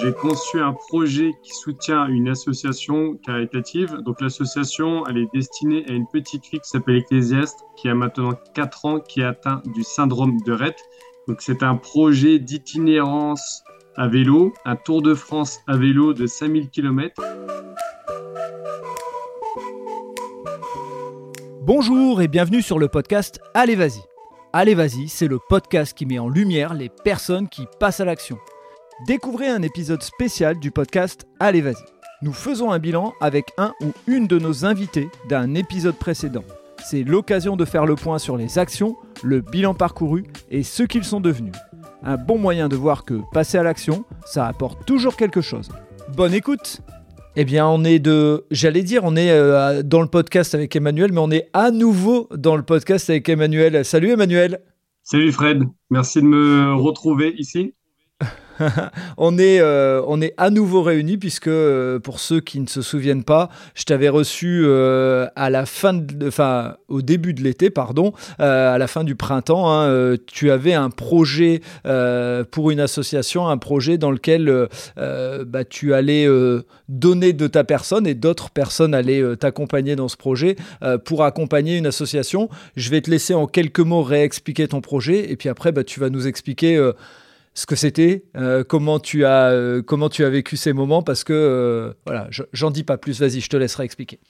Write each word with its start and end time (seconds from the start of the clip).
J'ai 0.00 0.12
conçu 0.14 0.58
un 0.58 0.72
projet 0.72 1.32
qui 1.42 1.52
soutient 1.52 2.06
une 2.06 2.28
association 2.28 3.16
caritative. 3.16 3.96
Donc 3.96 4.22
l'association, 4.22 5.06
elle 5.06 5.18
est 5.18 5.28
destinée 5.34 5.84
à 5.90 5.92
une 5.92 6.06
petite 6.06 6.46
fille 6.46 6.60
qui 6.60 6.70
s'appelle 6.70 6.96
Ecclésiaste, 6.96 7.66
qui 7.76 7.86
a 7.88 7.94
maintenant 7.94 8.32
4 8.54 8.84
ans, 8.86 9.00
qui 9.00 9.20
est 9.20 9.24
atteint 9.24 9.60
du 9.74 9.82
syndrome 9.82 10.40
de 10.46 10.52
Rett. 10.52 10.76
Donc 11.28 11.42
c'est 11.42 11.62
un 11.62 11.76
projet 11.76 12.38
d'itinérance 12.38 13.62
à 13.94 14.08
vélo, 14.08 14.54
un 14.64 14.76
Tour 14.76 15.02
de 15.02 15.14
France 15.14 15.60
à 15.66 15.76
vélo 15.76 16.14
de 16.14 16.26
5000 16.26 16.70
km. 16.70 17.22
Bonjour 21.60 22.22
et 22.22 22.28
bienvenue 22.28 22.62
sur 22.62 22.78
le 22.78 22.88
podcast 22.88 23.38
Allez 23.52 23.76
Vas-y. 23.76 24.00
Allez 24.54 24.74
Vas-y, 24.74 25.08
c'est 25.08 25.28
le 25.28 25.38
podcast 25.50 25.96
qui 25.96 26.06
met 26.06 26.18
en 26.18 26.30
lumière 26.30 26.72
les 26.72 26.88
personnes 26.88 27.48
qui 27.50 27.66
passent 27.78 28.00
à 28.00 28.06
l'action. 28.06 28.38
Découvrez 29.06 29.48
un 29.48 29.62
épisode 29.62 30.02
spécial 30.02 30.58
du 30.58 30.70
podcast 30.70 31.26
Allez 31.38 31.62
Vas-y. 31.62 31.82
Nous 32.20 32.34
faisons 32.34 32.70
un 32.70 32.78
bilan 32.78 33.14
avec 33.22 33.46
un 33.56 33.72
ou 33.80 33.92
une 34.06 34.26
de 34.26 34.38
nos 34.38 34.66
invités 34.66 35.08
d'un 35.30 35.54
épisode 35.54 35.96
précédent. 35.96 36.44
C'est 36.84 37.02
l'occasion 37.02 37.56
de 37.56 37.64
faire 37.64 37.86
le 37.86 37.94
point 37.94 38.18
sur 38.18 38.36
les 38.36 38.58
actions, 38.58 38.96
le 39.22 39.40
bilan 39.40 39.72
parcouru 39.72 40.24
et 40.50 40.62
ce 40.62 40.82
qu'ils 40.82 41.04
sont 41.04 41.20
devenus. 41.20 41.54
Un 42.02 42.18
bon 42.18 42.38
moyen 42.38 42.68
de 42.68 42.76
voir 42.76 43.06
que 43.06 43.20
passer 43.32 43.56
à 43.56 43.62
l'action, 43.62 44.04
ça 44.26 44.46
apporte 44.46 44.84
toujours 44.84 45.16
quelque 45.16 45.40
chose. 45.40 45.70
Bonne 46.14 46.34
écoute 46.34 46.82
eh 47.36 47.44
bien, 47.44 47.68
on 47.68 47.84
est 47.84 48.00
de, 48.00 48.44
j'allais 48.50 48.82
dire, 48.82 49.04
on 49.04 49.14
est 49.14 49.30
euh, 49.30 49.84
dans 49.84 50.00
le 50.02 50.08
podcast 50.08 50.52
avec 50.56 50.74
Emmanuel, 50.74 51.12
mais 51.12 51.20
on 51.20 51.30
est 51.30 51.48
à 51.52 51.70
nouveau 51.70 52.28
dans 52.36 52.56
le 52.56 52.64
podcast 52.64 53.08
avec 53.08 53.28
Emmanuel. 53.28 53.84
Salut 53.84 54.10
Emmanuel. 54.10 54.60
Salut 55.04 55.30
Fred, 55.30 55.62
merci 55.90 56.20
de 56.20 56.26
me 56.26 56.74
retrouver 56.74 57.32
ici. 57.38 57.72
on, 59.16 59.38
est, 59.38 59.60
euh, 59.60 60.02
on 60.06 60.20
est 60.20 60.34
à 60.36 60.50
nouveau 60.50 60.82
réunis 60.82 61.16
puisque, 61.16 61.48
euh, 61.48 61.98
pour 61.98 62.20
ceux 62.20 62.40
qui 62.40 62.60
ne 62.60 62.66
se 62.66 62.82
souviennent 62.82 63.24
pas, 63.24 63.50
je 63.74 63.84
t'avais 63.84 64.08
reçu 64.08 64.62
euh, 64.64 65.26
à 65.36 65.50
la 65.50 65.66
fin, 65.66 65.94
de, 65.94 66.28
enfin, 66.28 66.76
au 66.88 67.02
début 67.02 67.34
de 67.34 67.42
l'été, 67.42 67.70
pardon, 67.70 68.12
à 68.38 68.78
la 68.78 68.86
fin 68.86 69.04
du 69.04 69.14
printemps. 69.14 69.70
Hein, 69.70 70.16
tu 70.26 70.50
avais 70.50 70.74
un 70.74 70.90
projet 70.90 71.60
pour 72.50 72.70
une 72.70 72.80
association, 72.80 73.48
un 73.48 73.58
projet 73.58 73.98
dans 73.98 74.10
lequel 74.10 74.68
bah, 74.96 75.64
tu 75.68 75.94
allais 75.94 76.26
donner 76.88 77.32
de 77.32 77.46
ta 77.46 77.64
personne 77.64 78.06
et 78.06 78.14
d'autres 78.14 78.50
personnes 78.50 78.94
allaient 78.94 79.36
t'accompagner 79.36 79.96
dans 79.96 80.08
ce 80.08 80.16
projet 80.16 80.56
pour 81.04 81.24
accompagner 81.24 81.76
une 81.76 81.86
association. 81.86 82.48
Je 82.76 82.90
vais 82.90 83.00
te 83.00 83.10
laisser 83.10 83.34
en 83.34 83.46
quelques 83.46 83.80
mots 83.80 84.02
réexpliquer 84.02 84.68
ton 84.68 84.80
projet 84.80 85.30
et 85.30 85.36
puis 85.36 85.48
après, 85.48 85.72
bah, 85.72 85.84
tu 85.84 86.00
vas 86.00 86.10
nous 86.10 86.26
expliquer 86.26 86.78
ce 87.54 87.66
que 87.66 87.76
c'était, 87.76 88.24
euh, 88.36 88.62
comment, 88.64 89.00
tu 89.00 89.24
as, 89.24 89.50
euh, 89.50 89.82
comment 89.82 90.08
tu 90.08 90.24
as 90.24 90.30
vécu 90.30 90.56
ces 90.56 90.72
moments, 90.72 91.02
parce 91.02 91.24
que, 91.24 91.32
euh, 91.32 91.92
voilà, 92.06 92.28
j'en 92.52 92.70
dis 92.70 92.84
pas 92.84 92.96
plus, 92.96 93.20
vas-y, 93.20 93.40
je 93.40 93.48
te 93.48 93.56
laisserai 93.56 93.84
expliquer. 93.84 94.20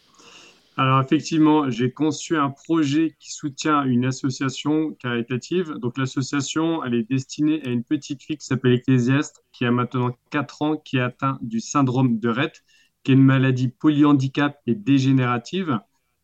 Alors 0.77 1.01
effectivement, 1.03 1.69
j'ai 1.69 1.91
conçu 1.91 2.39
un 2.39 2.49
projet 2.49 3.15
qui 3.19 3.33
soutient 3.33 3.85
une 3.85 4.07
association 4.07 4.93
caritative. 4.95 5.75
Donc 5.75 5.99
l'association, 5.99 6.83
elle 6.85 6.95
est 6.95 7.09
destinée 7.11 7.61
à 7.67 7.69
une 7.69 7.85
petite 7.85 8.23
fille 8.23 8.39
qui 8.39 8.47
s'appelle 8.47 8.73
Ecclésiaste, 8.73 9.45
qui 9.53 9.67
a 9.67 9.71
maintenant 9.71 10.17
4 10.31 10.63
ans, 10.63 10.77
qui 10.77 10.97
est 10.97 11.03
atteinte 11.03 11.39
du 11.43 11.61
syndrome 11.61 12.19
de 12.19 12.29
Rett, 12.31 12.63
qui 13.03 13.11
est 13.13 13.15
une 13.15 13.23
maladie 13.23 13.69
polyhandicap 13.69 14.59
et 14.67 14.75
dégénérative. 14.75 15.81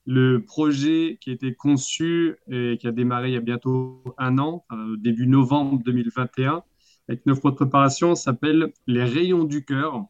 Le 0.07 0.43
projet 0.43 1.19
qui 1.21 1.31
a 1.31 1.33
été 1.35 1.53
conçu 1.53 2.37
et 2.51 2.79
qui 2.81 2.87
a 2.87 2.93
démarré 2.93 3.29
il 3.31 3.35
y 3.35 3.37
a 3.37 3.41
bientôt 3.41 4.03
un 4.17 4.39
an, 4.39 4.65
début 4.97 5.27
novembre 5.27 5.83
2021, 5.85 6.63
avec 7.09 7.25
neuf 7.27 7.43
mois 7.43 7.53
de 7.53 7.57
préparation, 7.57 8.15
s'appelle 8.15 8.73
Les 8.87 9.05
Rayons 9.05 9.45
du 9.45 9.65
Cœur. 9.65 10.05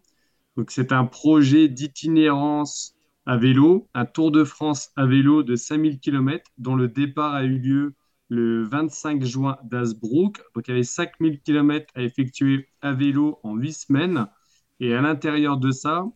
Donc, 0.57 0.71
c'est 0.71 0.93
un 0.93 1.05
projet 1.05 1.69
d'itinérance 1.69 2.95
à 3.27 3.37
vélo, 3.37 3.89
un 3.95 4.07
Tour 4.07 4.31
de 4.31 4.45
France 4.45 4.91
à 4.97 5.05
vélo 5.05 5.43
de 5.43 5.57
5000 5.57 5.99
km, 5.99 6.51
dont 6.59 6.77
le 6.77 6.89
départ 6.89 7.35
a 7.35 7.45
eu 7.45 7.59
lieu 7.59 7.95
le 8.29 8.65
25 8.65 9.25
juin 9.25 9.59
d'Asbrook. 9.65 10.43
Donc, 10.55 10.69
il 10.69 10.71
y 10.71 10.75
avait 10.75 10.83
5000 10.83 11.41
km 11.41 11.87
à 11.95 12.03
effectuer 12.03 12.69
à 12.81 12.93
vélo 12.93 13.39
en 13.43 13.57
8 13.57 13.73
semaines. 13.73 14.27
Et 14.81 14.95
à 14.95 15.03
l'intérieur 15.03 15.59
de 15.59 15.71
ça, 15.71 16.07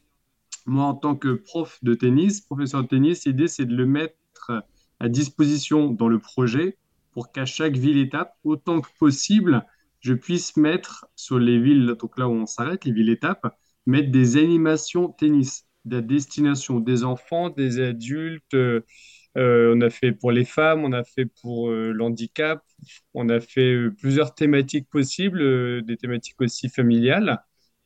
moi, 0.66 0.84
en 0.84 0.94
tant 0.94 1.16
que 1.16 1.34
prof 1.34 1.78
de 1.82 1.94
tennis, 1.94 2.40
professeur 2.40 2.82
de 2.82 2.88
tennis, 2.88 3.26
l'idée, 3.26 3.48
c'est 3.48 3.66
de 3.66 3.76
le 3.76 3.86
mettre 3.86 4.64
à 5.00 5.08
disposition 5.08 5.90
dans 5.90 6.08
le 6.08 6.18
projet 6.18 6.78
pour 7.12 7.32
qu'à 7.32 7.44
chaque 7.44 7.76
ville-étape, 7.76 8.36
autant 8.44 8.80
que 8.80 8.88
possible, 8.98 9.66
je 10.00 10.14
puisse 10.14 10.56
mettre 10.56 11.06
sur 11.16 11.38
les 11.38 11.60
villes, 11.60 11.94
donc 11.98 12.18
là 12.18 12.28
où 12.28 12.32
on 12.32 12.46
s'arrête, 12.46 12.84
les 12.84 12.92
villes-étapes, 12.92 13.54
mettre 13.86 14.10
des 14.10 14.36
animations 14.36 15.08
tennis, 15.08 15.66
de 15.84 16.00
destination 16.00 16.80
des 16.80 17.04
enfants, 17.04 17.50
des 17.50 17.80
adultes. 17.80 18.54
Euh, 18.54 18.82
on 19.36 19.80
a 19.80 19.90
fait 19.90 20.12
pour 20.12 20.32
les 20.32 20.44
femmes, 20.44 20.84
on 20.84 20.92
a 20.92 21.04
fait 21.04 21.26
pour 21.26 21.70
euh, 21.70 21.92
l'handicap, 21.92 22.64
on 23.14 23.28
a 23.28 23.40
fait 23.40 23.74
euh, 23.74 23.94
plusieurs 23.96 24.34
thématiques 24.34 24.88
possibles, 24.90 25.82
des 25.84 25.96
thématiques 25.96 26.40
aussi 26.40 26.68
familiales, 26.68 27.42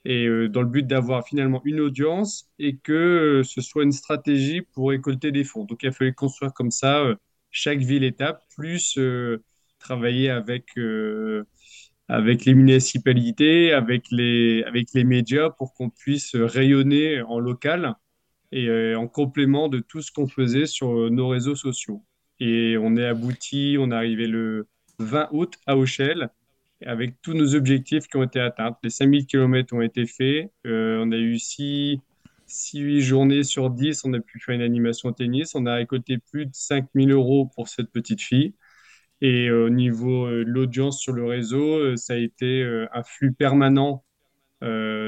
et 0.07 0.27
dans 0.49 0.61
le 0.63 0.69
but 0.69 0.87
d'avoir 0.87 1.27
finalement 1.27 1.63
une 1.65 1.81
audience 1.81 2.51
et 2.59 2.77
que 2.77 3.43
ce 3.45 3.61
soit 3.63 3.85
une 3.85 3.93
stratégie 3.93 4.61
pour 4.61 4.91
récolter 4.91 5.33
des 5.33 5.45
fonds. 5.45 5.65
Donc 5.65 5.83
il 5.83 5.89
a 5.89 5.93
fallu 5.93 6.15
construire 6.15 6.53
comme 6.53 6.71
ça 6.71 7.03
chaque 7.51 7.79
ville-étape, 7.79 8.43
plus 8.55 8.99
travailler 9.79 10.29
avec 10.29 10.77
avec 12.09 12.45
les 12.45 12.55
municipalités, 12.55 13.73
avec 13.73 14.07
les, 14.11 14.63
avec 14.65 14.89
les 14.95 15.05
médias 15.05 15.51
pour 15.51 15.75
qu'on 15.75 15.91
puisse 15.91 16.37
rayonner 16.37 17.23
en 17.23 17.39
local 17.39 17.95
et 18.53 18.69
euh, 18.69 18.99
en 18.99 19.09
complément 19.09 19.69
de 19.69 19.81
tout 19.81 20.03
ce 20.03 20.13
qu'on 20.13 20.29
faisait 20.29 20.67
sur 20.67 21.11
nos 21.11 21.29
réseaux 21.29 21.57
sociaux. 21.57 22.05
Et 22.41 22.77
on 22.79 22.97
est 22.97 23.07
abouti, 23.07 23.77
on 23.79 23.91
est 23.91 23.95
arrivé 23.95 24.27
le 24.27 24.69
20 24.99 25.29
août 25.33 25.55
à 25.67 25.77
Auchel 25.77 26.31
avec 26.87 27.21
tous 27.23 27.35
nos 27.35 27.55
objectifs 27.55 28.07
qui 28.09 28.17
ont 28.17 28.23
été 28.23 28.41
atteints. 28.41 28.77
Les 28.83 28.91
5000 28.91 29.27
km 29.27 29.75
ont 29.75 29.81
été 29.81 30.07
faits. 30.07 30.53
Euh, 30.67 31.03
on 31.03 31.13
a 31.13 31.17
eu 31.17 31.39
6, 31.39 32.01
8 32.75 33.01
journées 33.01 33.43
sur 33.43 33.71
10. 33.71 34.05
On 34.05 34.13
a 34.13 34.21
pu 34.21 34.41
faire 34.41 34.55
une 34.55 34.63
animation 34.63 35.13
tennis. 35.13 35.55
On 35.55 35.67
a 35.67 35.75
récolté 35.75 36.19
plus 36.19 36.47
de 36.47 36.51
5000 36.53 37.11
euros 37.13 37.51
pour 37.55 37.69
cette 37.69 37.91
petite 37.91 38.21
fille. 38.21 38.55
Et 39.21 39.49
euh, 39.49 39.67
au 39.67 39.71
niveau 39.71 40.27
euh, 40.27 40.45
de 40.45 40.51
l'audience 40.51 41.01
sur 41.01 41.13
le 41.13 41.25
réseau, 41.25 41.79
euh, 41.79 41.97
ça 41.97 42.15
a 42.15 42.17
été 42.17 42.63
un 42.93 43.03
flux 43.03 43.33
permanent, 43.33 44.05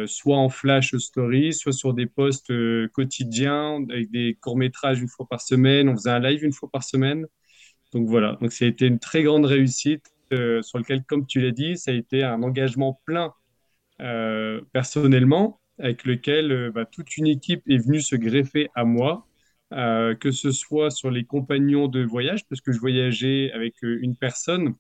soit 0.07 0.37
en 0.37 0.49
flash 0.51 0.95
story, 0.97 1.55
soit 1.55 1.73
sur 1.73 1.95
des 1.95 2.07
posts 2.07 2.53
quotidiens 2.93 3.83
avec 3.91 4.11
des 4.11 4.37
courts-métrages 4.41 5.01
une 5.01 5.09
fois 5.09 5.27
par 5.29 5.41
semaine. 5.41 5.89
On 5.89 5.97
faisait 5.97 6.11
un 6.11 6.21
live 6.21 6.45
une 6.45 6.53
fois 6.53 6.69
par 6.71 6.85
semaine. 6.85 7.27
Donc 7.93 8.07
voilà, 8.09 8.37
donc 8.41 8.53
ça 8.53 8.67
a 8.67 8.69
été 8.69 8.87
une 8.87 8.99
très 8.99 9.23
grande 9.23 9.47
réussite 9.47 10.13
sur 10.31 10.79
lequel, 10.79 11.05
comme 11.05 11.27
tu 11.27 11.41
l'as 11.41 11.53
dit, 11.53 11.79
ça 11.79 11.91
a 11.91 11.95
été 11.95 12.23
un 12.23 12.43
engagement 12.43 13.01
plein 13.07 13.33
personnellement, 14.73 15.61
avec 15.79 16.05
lequel 16.05 16.71
bah, 16.75 16.85
toute 16.85 17.17
une 17.17 17.27
équipe 17.27 17.63
est 17.67 17.79
venue 17.79 18.03
se 18.03 18.17
greffer 18.17 18.69
à 18.75 18.85
moi 18.85 19.27
euh, 19.73 20.15
que 20.15 20.31
ce 20.31 20.53
soit 20.53 20.91
sur 20.91 21.11
les 21.11 21.25
compagnons 21.25 21.89
de 21.89 22.05
voyage, 22.05 22.47
parce 22.49 22.61
que 22.61 22.71
je 22.71 22.79
voyageais 22.79 23.51
avec 23.53 23.75
euh, 23.83 23.99
une 24.01 24.17
personne 24.17 24.75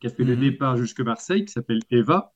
qui 0.00 0.06
a 0.06 0.10
fait 0.10 0.22
le 0.22 0.36
mhm. 0.36 0.40
départ 0.40 0.76
jusque 0.76 1.00
Marseille, 1.00 1.44
qui 1.44 1.52
s'appelle 1.52 1.80
Eva, 1.90 2.32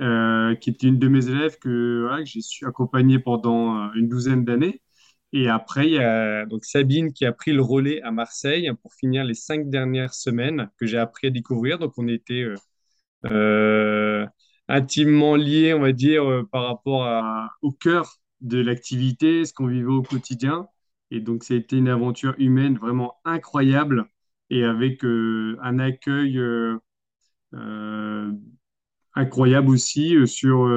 euh, 0.00 0.56
qui 0.56 0.70
était 0.70 0.88
une 0.88 0.98
de 0.98 1.08
mes 1.08 1.28
élèves 1.28 1.58
que, 1.58 2.08
j'ai 2.24 2.40
su 2.40 2.66
accompagner 2.66 3.20
pendant 3.20 3.92
une 3.94 4.08
douzaine 4.08 4.44
d'années. 4.44 4.82
Et 5.32 5.48
après, 5.48 5.86
il 5.86 5.92
y 5.94 5.98
a 5.98 6.44
donc 6.46 6.64
Sabine 6.64 7.12
qui 7.12 7.24
a 7.24 7.32
pris 7.32 7.52
le 7.52 7.62
relais 7.62 8.02
à 8.02 8.10
Marseille 8.10 8.70
pour 8.82 8.92
finir 8.94 9.24
les 9.24 9.34
cinq 9.34 9.70
dernières 9.70 10.14
semaines 10.14 10.70
que 10.78 10.86
j'ai 10.86 10.98
appris 10.98 11.28
à 11.28 11.30
découvrir. 11.30 11.78
Donc, 11.78 11.94
on 11.98 12.08
était 12.08 12.46
intimement 14.68 15.36
liés, 15.36 15.74
on 15.74 15.80
va 15.80 15.92
dire, 15.92 16.44
par 16.50 16.66
rapport 16.66 17.08
au 17.62 17.72
cœur 17.72 18.16
de 18.40 18.58
l'activité, 18.58 19.44
ce 19.44 19.52
qu'on 19.54 19.66
vivait 19.68 19.86
au 19.86 20.02
quotidien. 20.02 20.68
Et 21.12 21.20
donc, 21.20 21.44
ça 21.44 21.52
a 21.54 21.58
été 21.58 21.76
une 21.76 21.88
aventure 21.88 22.34
humaine 22.38 22.78
vraiment 22.78 23.16
incroyable 23.26 24.06
et 24.48 24.64
avec 24.64 25.04
euh, 25.04 25.58
un 25.62 25.78
accueil 25.78 26.38
euh, 26.38 26.78
euh, 27.54 28.32
incroyable 29.14 29.70
aussi 29.70 30.16
sur, 30.26 30.68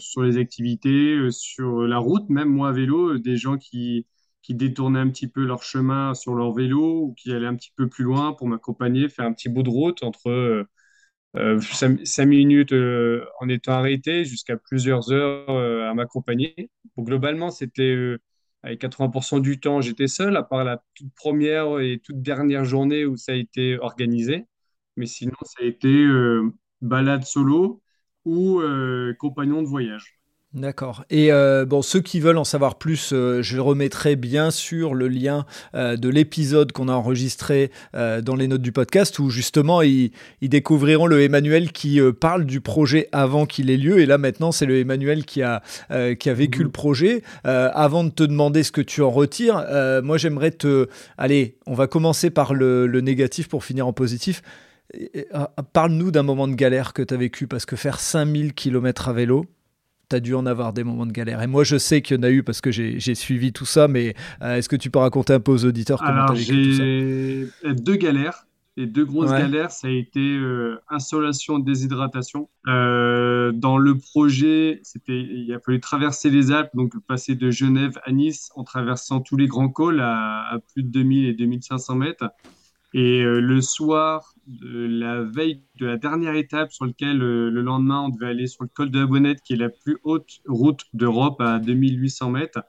sur 0.00 0.22
les 0.22 0.38
activités, 0.38 1.30
sur 1.30 1.82
la 1.82 1.98
route, 1.98 2.28
même 2.28 2.50
moi 2.50 2.68
à 2.70 2.72
vélo, 2.72 3.18
des 3.18 3.38
gens 3.38 3.56
qui, 3.56 4.06
qui 4.42 4.54
détournaient 4.54 4.98
un 5.00 5.08
petit 5.10 5.28
peu 5.28 5.44
leur 5.46 5.62
chemin 5.62 6.14
sur 6.14 6.34
leur 6.34 6.52
vélo 6.52 7.02
ou 7.04 7.14
qui 7.14 7.32
allaient 7.32 7.46
un 7.46 7.56
petit 7.56 7.72
peu 7.76 7.88
plus 7.88 8.04
loin 8.04 8.34
pour 8.34 8.46
m'accompagner, 8.46 9.08
faire 9.08 9.24
un 9.24 9.32
petit 9.32 9.48
bout 9.48 9.62
de 9.62 9.70
route 9.70 10.02
entre 10.02 10.66
5, 11.34 12.26
minutes 12.26 12.74
en 13.40 13.48
étant 13.48 13.72
arrêté 13.72 14.24
jusqu'à 14.26 14.58
plusieurs 14.58 15.10
heures 15.12 15.48
à 15.88 15.94
m'accompagner. 15.94 16.70
globalement, 16.98 17.50
c'était 17.50 18.18
avec 18.62 18.80
80% 18.80 19.40
du 19.40 19.60
temps, 19.60 19.80
j'étais 19.80 20.08
seul, 20.08 20.36
à 20.36 20.42
part 20.42 20.64
la 20.64 20.82
toute 20.94 21.12
première 21.14 21.80
et 21.80 22.00
toute 22.02 22.22
dernière 22.22 22.64
journée 22.64 23.04
où 23.06 23.16
ça 23.16 23.32
a 23.32 23.34
été 23.36 23.78
organisé. 23.78 24.46
Mais 24.96 25.06
sinon, 25.06 25.36
ça 25.44 25.64
a 25.64 25.66
été 25.66 25.88
euh, 25.88 26.52
balade 26.80 27.24
solo 27.24 27.82
ou 28.24 28.60
euh, 28.60 29.14
compagnon 29.18 29.62
de 29.62 29.68
voyage. 29.68 30.17
D'accord. 30.54 31.04
Et 31.10 31.30
euh, 31.30 31.66
bon, 31.66 31.82
ceux 31.82 32.00
qui 32.00 32.20
veulent 32.20 32.38
en 32.38 32.44
savoir 32.44 32.76
plus, 32.76 33.10
euh, 33.12 33.42
je 33.42 33.58
remettrai 33.58 34.16
bien 34.16 34.50
sûr 34.50 34.94
le 34.94 35.06
lien 35.06 35.44
euh, 35.74 35.96
de 35.96 36.08
l'épisode 36.08 36.72
qu'on 36.72 36.88
a 36.88 36.92
enregistré 36.94 37.70
dans 37.92 38.34
les 38.34 38.48
notes 38.48 38.62
du 38.62 38.72
podcast 38.72 39.18
où 39.18 39.28
justement 39.28 39.82
ils, 39.82 40.10
découvriront 40.40 41.06
le 41.06 41.20
Emmanuel 41.22 41.70
qui 41.72 42.00
parle 42.20 42.46
du 42.46 42.60
projet 42.62 43.08
avant 43.12 43.44
qu'il 43.44 43.70
ait 43.70 43.76
lieu. 43.76 43.98
Et 43.98 44.06
là 44.06 44.16
maintenant, 44.16 44.50
c'est 44.52 44.64
le 44.64 44.78
Emmanuel 44.78 45.24
qui 45.24 45.42
a, 45.42 45.62
qui 46.18 46.30
a 46.30 46.34
vécu 46.34 46.62
le 46.62 46.70
projet. 46.70 47.22
avant 47.44 48.04
de 48.04 48.10
te 48.10 48.22
demander 48.22 48.62
ce 48.62 48.72
que 48.72 48.80
tu 48.80 49.02
en 49.02 49.10
retires, 49.10 49.64
moi 50.02 50.16
j'aimerais 50.16 50.50
te... 50.50 50.88
Allez, 51.18 51.56
on 51.66 51.74
va 51.74 51.86
commencer 51.86 52.30
par 52.30 52.54
le, 52.54 52.86
le 52.86 53.00
négatif 53.00 53.48
pour 53.48 53.64
finir 53.64 53.86
en 53.86 53.92
positif. 53.92 54.42
Parle-nous 55.72 56.10
d'un 56.10 56.22
moment 56.22 56.48
de 56.48 56.54
galère 56.54 56.92
que 56.92 57.02
tu 57.02 57.14
as 57.14 57.16
vécu 57.16 57.46
parce 57.46 57.66
que 57.66 57.76
faire 57.76 58.00
5000 58.00 58.54
km 58.54 59.08
à 59.08 59.12
vélo, 59.12 59.44
tu 60.08 60.16
as 60.16 60.20
dû 60.20 60.34
en 60.34 60.46
avoir 60.46 60.72
des 60.72 60.84
moments 60.84 61.06
de 61.06 61.12
galère. 61.12 61.42
Et 61.42 61.46
moi, 61.46 61.64
je 61.64 61.76
sais 61.76 62.02
qu'il 62.02 62.16
y 62.16 62.20
en 62.20 62.22
a 62.22 62.30
eu 62.30 62.42
parce 62.42 62.60
que 62.60 62.70
j'ai 62.70 63.14
suivi 63.14 63.52
tout 63.52 63.66
ça, 63.66 63.88
mais 63.88 64.14
euh, 64.42 64.56
est-ce 64.56 64.68
que 64.68 64.76
tu 64.76 64.90
peux 64.90 64.98
raconter 64.98 65.32
un 65.34 65.40
peu 65.40 65.52
aux 65.52 65.64
auditeurs 65.64 66.00
comment 66.00 66.26
tu 66.26 66.32
as 66.32 66.34
vécu 66.34 67.50
tout 67.62 67.68
ça? 67.68 67.74
deux 67.74 67.96
galères. 67.96 68.44
Les 68.76 68.86
deux 68.86 69.04
grosses 69.04 69.32
galères, 69.32 69.72
ça 69.72 69.88
a 69.88 69.90
été 69.90 70.20
euh, 70.20 70.80
insolation, 70.88 71.58
déshydratation. 71.58 72.48
Euh, 72.68 73.50
dans 73.50 73.76
le 73.76 73.98
projet, 73.98 74.78
c'était, 74.84 75.18
il 75.18 75.52
a 75.52 75.58
fallu 75.58 75.80
traverser 75.80 76.30
les 76.30 76.52
Alpes, 76.52 76.70
donc 76.74 76.92
passer 77.08 77.34
de 77.34 77.50
Genève 77.50 77.98
à 78.04 78.12
Nice 78.12 78.52
en 78.54 78.62
traversant 78.62 79.18
tous 79.18 79.36
les 79.36 79.48
grands 79.48 79.68
cols 79.68 79.98
à, 80.00 80.46
à 80.52 80.58
plus 80.60 80.84
de 80.84 80.90
2000 80.90 81.26
et 81.26 81.34
2500 81.34 81.96
mètres. 81.96 82.30
Et 82.94 83.22
euh, 83.22 83.40
le 83.40 83.60
soir 83.60 84.34
de 84.46 84.86
la 84.86 85.22
veille 85.22 85.62
de 85.78 85.86
la 85.86 85.98
dernière 85.98 86.34
étape 86.34 86.72
sur 86.72 86.86
lequel 86.86 87.22
euh, 87.22 87.50
le 87.50 87.60
lendemain 87.60 88.00
on 88.00 88.08
devait 88.08 88.30
aller 88.30 88.46
sur 88.46 88.64
le 88.64 88.70
col 88.72 88.90
de 88.90 89.00
la 89.00 89.06
Bonnette, 89.06 89.42
qui 89.42 89.52
est 89.52 89.56
la 89.56 89.68
plus 89.68 89.98
haute 90.04 90.40
route 90.46 90.84
d'Europe 90.94 91.40
à 91.40 91.58
2800 91.58 92.30
mètres, 92.30 92.62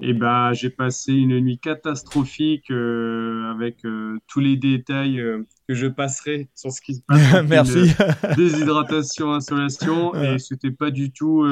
et 0.00 0.14
ben 0.14 0.54
j'ai 0.54 0.70
passé 0.70 1.12
une 1.12 1.38
nuit 1.40 1.58
catastrophique 1.58 2.70
euh, 2.70 3.50
avec 3.50 3.84
tous 4.26 4.40
les 4.40 4.56
détails 4.56 5.22
que 5.68 5.74
je 5.74 5.86
passerai 5.86 6.48
sur 6.54 6.70
ce 6.70 6.80
qui 6.80 6.94
se 6.94 7.02
passe. 7.02 7.42
Merci. 7.48 7.92
déshydratation, 8.36 9.34
insolation, 9.34 10.14
et 10.22 10.38
c'était 10.38 10.70
pas 10.70 10.90
du 10.90 11.12
tout 11.12 11.44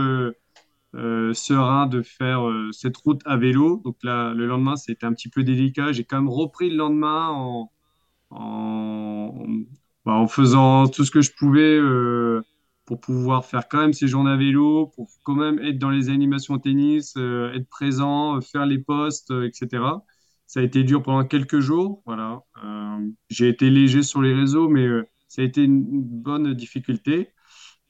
serein 0.95 1.87
de 1.87 2.01
faire 2.01 2.49
cette 2.73 2.97
route 2.97 3.21
à 3.27 3.37
vélo. 3.37 3.83
Donc 3.85 3.97
là, 4.03 4.33
le 4.33 4.47
lendemain, 4.47 4.77
c'était 4.77 5.05
un 5.05 5.13
petit 5.13 5.29
peu 5.29 5.43
délicat. 5.43 5.93
J'ai 5.93 6.05
quand 6.05 6.17
même 6.17 6.31
repris 6.31 6.71
le 6.71 6.77
lendemain 6.77 7.29
en 7.29 7.71
en, 8.31 9.47
bah, 10.05 10.13
en 10.13 10.29
faisant 10.29 10.87
tout 10.89 11.05
ce 11.05 11.11
que 11.11 11.21
je 11.21 11.33
pouvais 11.33 11.77
euh, 11.79 12.43
pour 12.85 13.01
pouvoir 13.01 13.45
faire 13.45 13.69
quand 13.69 13.81
même 13.81 13.93
ces 13.93 14.07
journées 14.09 14.31
à 14.31 14.37
vélo, 14.37 14.93
pour 14.95 15.09
quand 15.25 15.35
même 15.35 15.59
être 15.59 15.79
dans 15.79 15.91
les 15.91 16.11
animations 16.11 16.59
tennis, 16.59 17.15
euh, 17.17 17.53
être 17.55 17.69
présent, 17.69 18.41
faire 18.41 18.67
les 18.67 18.79
postes, 18.79 19.33
euh, 19.33 19.49
etc. 19.49 19.83
Ça 20.47 20.61
a 20.61 20.63
été 20.63 20.85
dur 20.85 21.03
pendant 21.03 21.25
quelques 21.25 21.59
jours. 21.61 22.03
Voilà. 22.07 22.41
j'ai 23.31 23.49
été 23.49 23.69
léger 23.71 24.03
sur 24.03 24.23
les 24.23 24.33
réseaux, 24.33 24.69
mais 24.69 24.87
ça 25.29 25.43
a 25.43 25.45
été 25.45 25.65
une 25.65 25.85
bonne 26.03 26.55
difficulté. 26.55 27.31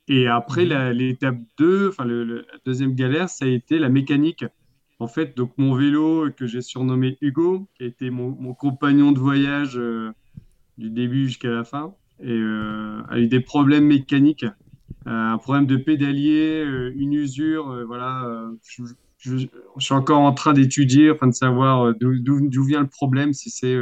Et 0.08 0.26
après, 0.28 0.64
mhm. 0.64 0.92
l'étape 0.92 1.38
2, 1.58 1.88
enfin, 1.90 2.04
le, 2.04 2.24
la 2.24 2.42
deuxième 2.64 2.94
galère, 2.94 3.28
ça 3.28 3.44
a 3.44 3.48
été 3.48 3.78
la 3.78 3.90
mécanique. 3.90 4.44
En 4.98 5.08
fait, 5.08 5.36
donc 5.36 5.52
mon 5.58 5.74
vélo 5.74 6.30
que 6.32 6.46
j'ai 6.46 6.62
surnommé 6.62 7.18
Hugo, 7.20 7.68
qui 7.74 7.84
a 7.84 7.86
été 7.86 8.08
mon, 8.08 8.30
mon 8.30 8.54
compagnon 8.54 9.12
de 9.12 9.18
voyage 9.18 9.78
du 10.78 10.90
début 10.90 11.26
jusqu'à 11.26 11.48
la 11.48 11.64
fin, 11.64 11.94
et 12.20 12.30
euh, 12.30 13.02
a 13.08 13.18
eu 13.18 13.28
des 13.28 13.40
problèmes 13.40 13.86
mécaniques, 13.86 14.44
euh, 14.44 14.50
un 15.06 15.38
problème 15.38 15.66
de 15.66 15.76
pédalier, 15.76 16.64
euh, 16.64 16.92
une 16.96 17.12
usure, 17.12 17.84
voilà. 17.86 18.50
Je, 19.18 19.46
suis 19.78 19.94
encore 19.94 20.20
en 20.20 20.32
train 20.32 20.52
d'étudier, 20.52 21.10
enfin 21.10 21.26
de 21.26 21.34
savoir 21.34 21.94
d'où 21.94 22.64
vient 22.64 22.80
le 22.80 22.86
problème, 22.86 23.32
si 23.32 23.50
c'est 23.50 23.76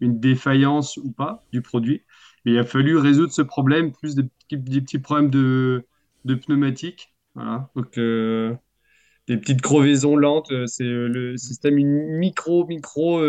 une 0.00 0.20
défaillance 0.20 0.96
ou 0.96 1.12
pas 1.12 1.44
du 1.52 1.60
produit. 1.60 2.02
Mais 2.44 2.52
il 2.52 2.58
a 2.58 2.64
fallu 2.64 2.96
résoudre 2.96 3.32
ce 3.32 3.42
problème, 3.42 3.92
plus 3.92 4.14
des, 4.14 4.24
petits 4.48 4.98
problèmes 4.98 5.28
de, 5.28 5.84
de 6.24 6.34
pneumatique. 6.34 7.14
Voilà. 7.34 7.70
Donc, 7.76 7.96
des 7.96 9.36
petites 9.36 9.60
crevaisons 9.60 10.16
lentes, 10.16 10.52
c'est 10.66 10.84
le 10.84 11.36
système 11.36 11.74
micro, 11.74 12.66
micro 12.66 13.20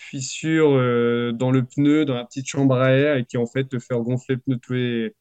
fissure 0.00 0.70
euh, 0.72 1.32
dans 1.32 1.50
le 1.50 1.64
pneu, 1.64 2.04
dans 2.04 2.14
la 2.14 2.24
petite 2.24 2.46
chambre 2.48 2.76
à 2.76 2.90
air, 2.92 3.16
et 3.16 3.24
qui 3.24 3.36
en 3.38 3.46
fait 3.46 3.64
te 3.64 3.78
fait 3.78 3.94
gonfler 3.96 4.36
le 4.36 4.40
pneu 4.40 4.58
tous 4.58 4.72
les, 4.74 5.14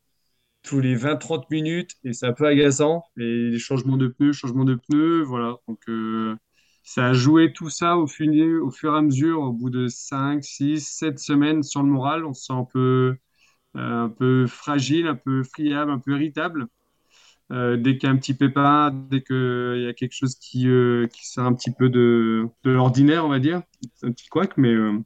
tous 0.63 0.79
les 0.81 0.95
20-30 0.95 1.49
minutes, 1.51 1.95
et 2.03 2.13
c'est 2.13 2.27
un 2.27 2.33
peu 2.33 2.47
agaçant. 2.47 3.03
Et 3.17 3.23
les 3.51 3.59
changements 3.59 3.97
de 3.97 4.07
pneus, 4.07 4.33
changements 4.33 4.65
de 4.65 4.75
pneus, 4.75 5.23
voilà. 5.23 5.57
Donc 5.67 5.79
euh, 5.89 6.35
ça 6.83 7.07
a 7.07 7.13
joué 7.13 7.53
tout 7.53 7.69
ça 7.69 7.97
au, 7.97 8.07
fur, 8.07 8.27
au 8.63 8.71
fur 8.71 8.93
et 8.95 8.97
à 8.97 9.01
mesure, 9.01 9.41
au 9.41 9.53
bout 9.53 9.69
de 9.69 9.87
5, 9.87 10.43
6, 10.43 10.81
7 10.81 11.19
semaines 11.19 11.63
sur 11.63 11.83
le 11.83 11.89
moral. 11.89 12.25
On 12.25 12.33
se 12.33 12.45
sent 12.45 12.53
un 12.53 12.65
peu, 12.65 13.17
euh, 13.77 13.79
un 14.05 14.09
peu 14.09 14.47
fragile, 14.47 15.07
un 15.07 15.15
peu 15.15 15.43
friable, 15.43 15.91
un 15.91 15.99
peu 15.99 16.13
irritable. 16.13 16.67
Euh, 17.51 17.77
dès 17.77 17.97
qu'il 17.97 18.07
y 18.07 18.11
a 18.11 18.13
un 18.13 18.17
petit 18.17 18.35
pépin, 18.35 18.91
dès 19.09 19.21
qu'il 19.21 19.81
y 19.83 19.87
a 19.87 19.93
quelque 19.93 20.13
chose 20.13 20.35
qui, 20.35 20.67
euh, 20.67 21.07
qui 21.07 21.27
sort 21.27 21.45
un 21.45 21.53
petit 21.53 21.71
peu 21.71 21.89
de, 21.89 22.47
de 22.63 22.71
l'ordinaire, 22.71 23.25
on 23.25 23.29
va 23.29 23.39
dire, 23.39 23.63
c'est 23.95 24.05
un 24.05 24.11
petit 24.11 24.27
couac, 24.27 24.55
mais 24.57 24.71
euh, 24.71 24.99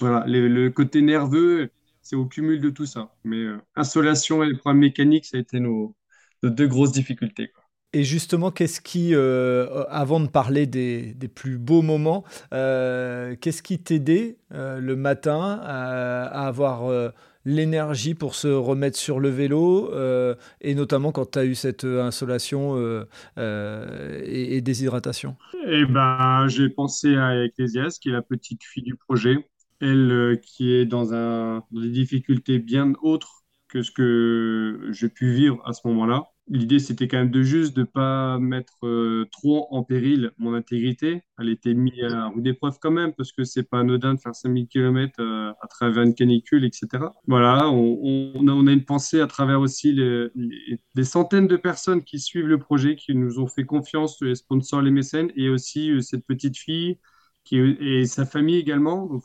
voilà, 0.00 0.24
le, 0.26 0.68
côté 0.68 1.00
nerveux, 1.00 1.70
c'est 2.02 2.16
au 2.16 2.26
cumul 2.26 2.60
de 2.60 2.68
tout 2.68 2.84
ça. 2.84 3.14
Mais 3.24 3.46
insolation 3.74 4.42
et 4.42 4.48
les 4.48 4.56
problèmes 4.56 4.80
mécaniques, 4.80 5.24
ça 5.24 5.38
a 5.38 5.40
été 5.40 5.60
nos, 5.60 5.94
deux 6.42 6.66
grosses 6.66 6.92
difficultés. 6.92 7.52
Et 7.94 8.04
justement, 8.04 8.50
qu'est-ce 8.50 8.80
qui, 8.80 9.14
avant 9.14 10.20
de 10.20 10.26
parler 10.26 10.66
des, 10.66 11.14
des, 11.14 11.28
plus 11.28 11.58
beaux 11.58 11.82
moments, 11.82 12.24
qu'est-ce 12.50 13.62
qui 13.62 13.78
t'aidait 13.78 14.38
le 14.50 14.94
matin 14.94 15.60
à 15.62 16.46
avoir 16.46 17.12
l'énergie 17.44 18.14
pour 18.14 18.34
se 18.34 18.48
remettre 18.48 18.98
sur 18.98 19.20
le 19.20 19.28
vélo, 19.28 19.92
euh, 19.92 20.34
et 20.60 20.74
notamment 20.74 21.12
quand 21.12 21.32
tu 21.32 21.38
as 21.38 21.44
eu 21.44 21.54
cette 21.54 21.84
euh, 21.84 22.02
insolation 22.02 22.74
euh, 22.76 24.22
et, 24.24 24.60
déshydratation. 24.60 25.36
Eh 25.66 25.84
ben, 25.86 26.46
j'ai 26.48 26.68
pensé 26.68 27.16
à 27.16 27.44
Ecclésias, 27.44 27.98
qui 28.00 28.10
est 28.10 28.12
la 28.12 28.22
petite 28.22 28.62
fille 28.64 28.82
du 28.82 28.96
projet, 28.96 29.48
elle 29.80 30.40
qui 30.42 30.72
est 30.72 30.86
dans, 30.86 31.06
dans 31.06 31.80
des 31.80 31.90
difficultés 31.90 32.58
bien 32.58 32.92
autres 33.02 33.42
que 33.68 33.82
ce 33.82 33.90
que 33.90 34.88
j'ai 34.90 35.08
pu 35.08 35.32
vivre 35.32 35.60
à 35.64 35.72
ce 35.72 35.80
moment-là 35.86 36.31
l'idée, 36.48 36.78
c'était 36.78 37.08
quand 37.08 37.18
même 37.18 37.30
de 37.30 37.42
juste 37.42 37.76
de 37.76 37.84
pas 37.84 38.38
mettre 38.38 38.86
euh, 38.86 39.26
trop 39.32 39.68
en 39.70 39.82
péril 39.82 40.32
mon 40.38 40.54
intégrité. 40.54 41.22
Elle 41.38 41.48
était 41.48 41.74
mise 41.74 42.02
à 42.04 42.28
rude 42.28 42.46
épreuve 42.46 42.78
quand 42.80 42.90
même, 42.90 43.12
parce 43.14 43.32
que 43.32 43.44
c'est 43.44 43.62
pas 43.62 43.80
anodin 43.80 44.14
de 44.14 44.20
faire 44.20 44.34
5000 44.34 44.68
km 44.68 45.14
euh, 45.20 45.52
à 45.60 45.66
travers 45.68 46.02
une 46.02 46.14
canicule, 46.14 46.64
etc. 46.64 47.04
Voilà, 47.26 47.70
on, 47.70 48.66
a, 48.66 48.72
une 48.72 48.84
pensée 48.84 49.20
à 49.20 49.26
travers 49.26 49.60
aussi 49.60 49.92
les, 49.92 51.04
centaines 51.04 51.46
de 51.46 51.56
personnes 51.56 52.02
qui 52.02 52.18
suivent 52.18 52.48
le 52.48 52.58
projet, 52.58 52.96
qui 52.96 53.14
nous 53.14 53.38
ont 53.38 53.46
fait 53.46 53.64
confiance, 53.64 54.20
les 54.22 54.34
sponsors, 54.34 54.82
les 54.82 54.90
mécènes, 54.90 55.32
et 55.36 55.48
aussi 55.48 55.90
euh, 55.90 56.00
cette 56.00 56.26
petite 56.26 56.56
fille 56.56 56.98
qui, 57.44 57.56
et 57.58 58.06
sa 58.06 58.26
famille 58.26 58.56
également. 58.56 59.06
Donc, 59.06 59.24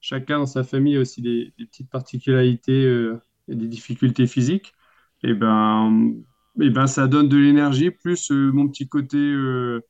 chacun 0.00 0.38
dans 0.38 0.46
sa 0.46 0.64
famille 0.64 0.96
a 0.96 1.00
aussi 1.00 1.22
des 1.22 1.52
petites 1.58 1.90
particularités 1.90 2.84
et 3.48 3.54
des 3.54 3.66
difficultés 3.66 4.26
physiques 4.26 4.72
et 5.24 5.30
eh 5.30 5.34
ben, 5.34 6.12
et 6.60 6.66
eh 6.66 6.70
ben 6.70 6.86
ça 6.86 7.06
donne 7.08 7.28
de 7.28 7.38
l'énergie, 7.38 7.90
plus 7.90 8.30
euh, 8.30 8.52
mon 8.52 8.68
petit 8.68 8.88
côté 8.88 9.16
euh, 9.16 9.80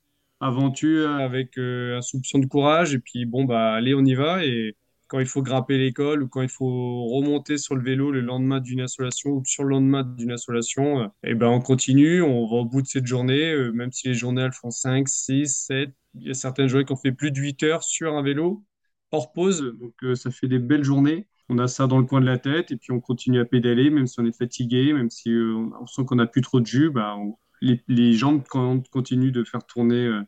aventure 0.41 1.11
avec 1.11 1.59
euh, 1.59 1.99
un 1.99 2.03
soupçon 2.03 2.39
de 2.39 2.47
courage. 2.47 2.95
Et 2.95 3.01
puis 3.01 3.27
bon, 3.27 3.45
bah 3.45 3.73
allez, 3.75 3.95
on 3.97 4.05
y 4.05 4.15
va. 4.15 4.45
Et 4.45 4.77
quand 5.09 5.19
il 5.19 5.27
faut 5.27 5.43
grimper 5.43 5.77
l'école 5.77 6.23
ou 6.23 6.29
quand 6.29 6.43
il 6.43 6.49
faut 6.49 7.07
remonter 7.07 7.59
sur 7.59 7.75
le 7.75 7.83
vélo 7.83 8.13
le 8.13 8.21
lendemain 8.21 8.61
d'une 8.61 8.81
insolation 8.81 9.31
ou 9.31 9.45
sur 9.45 9.65
le 9.65 9.71
lendemain 9.71 10.05
d'une 10.05 10.31
insolation, 10.31 11.05
et 11.07 11.09
eh 11.25 11.35
ben 11.35 11.49
on 11.49 11.61
continue, 11.61 12.23
on 12.23 12.47
va 12.47 12.59
au 12.59 12.65
bout 12.65 12.83
de 12.83 12.87
cette 12.87 13.07
journée, 13.07 13.55
même 13.73 13.91
si 13.91 14.09
les 14.09 14.15
journées 14.15 14.43
elles 14.43 14.53
font 14.53 14.71
5, 14.71 15.09
6, 15.09 15.49
7. 15.67 15.91
Il 16.15 16.29
y 16.29 16.31
a 16.31 16.35
certaines 16.35 16.69
journées 16.69 16.85
qui 16.85 16.93
ont 16.93 16.97
fait 16.97 17.13
plus 17.13 17.33
de 17.33 17.41
8 17.41 17.63
heures 17.65 17.83
sur 17.83 18.15
un 18.15 18.23
vélo 18.23 18.63
hors 19.11 19.33
pause, 19.33 19.75
donc 19.81 20.17
ça 20.17 20.31
fait 20.31 20.49
des 20.49 20.59
belles 20.61 20.85
journées 20.85 21.27
on 21.49 21.59
a 21.59 21.69
ça 21.69 21.87
dans 21.87 21.99
le 21.99 22.05
coin 22.05 22.21
de 22.21 22.27
la 22.27 22.39
tête 22.39 22.71
et 22.71 22.77
puis 22.77 22.93
on 22.93 23.01
continue 23.01 23.41
à 23.41 23.45
pédaler, 23.45 23.91
même 23.91 24.07
si 24.07 24.19
on 24.21 24.25
est 24.25 24.37
fatigué, 24.37 24.93
même 24.93 25.11
si 25.11 25.31
euh, 25.31 25.69
on 25.81 25.87
sent 25.87 26.05
qu'on 26.07 26.17
n'a 26.17 26.27
plus 26.27 26.43
trop 26.43 26.61
de 26.61 26.67
jus, 26.67 26.91
bah, 26.91 27.17
les, 27.61 28.13
jambes 28.15 28.43
continuent 28.47 29.33
de 29.33 29.45
faire 29.45 29.65
tourner 29.65 30.07
euh, 30.07 30.23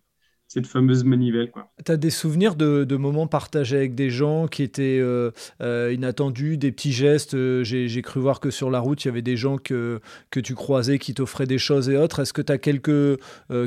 cette 0.47 0.67
fameuse 0.67 1.05
manivelle. 1.05 1.51
Tu 1.85 1.91
as 1.93 1.97
des 1.97 2.11
souvenirs 2.11 2.55
de, 2.55 2.97
moments 2.97 3.27
partagés 3.27 3.77
avec 3.77 3.95
des 3.95 4.11
gens 4.11 4.47
qui 4.47 4.63
étaient 4.63 5.01
euh, 5.01 5.33
inattendus, 5.93 6.59
des 6.59 6.71
petits 6.71 6.93
gestes 6.93 7.63
J'ai 7.63 8.03
cru 8.03 8.21
voir 8.21 8.39
que 8.39 8.51
sur 8.51 8.71
la 8.71 8.81
route, 8.81 9.05
il 9.05 9.09
y 9.09 9.11
avait 9.11 9.23
des 9.23 9.37
gens 9.37 9.57
que, 9.59 10.01
que 10.31 10.41
tu 10.41 10.55
croisais 10.55 10.99
qui 10.99 11.15
t'offraient 11.15 11.47
des 11.47 11.59
choses 11.59 11.89
et 11.89 11.97
autres. 11.97 12.21
Est-ce 12.21 12.33
que 12.33 12.43
tu 12.43 12.53
as 12.53 12.59
quelques, 12.59 13.21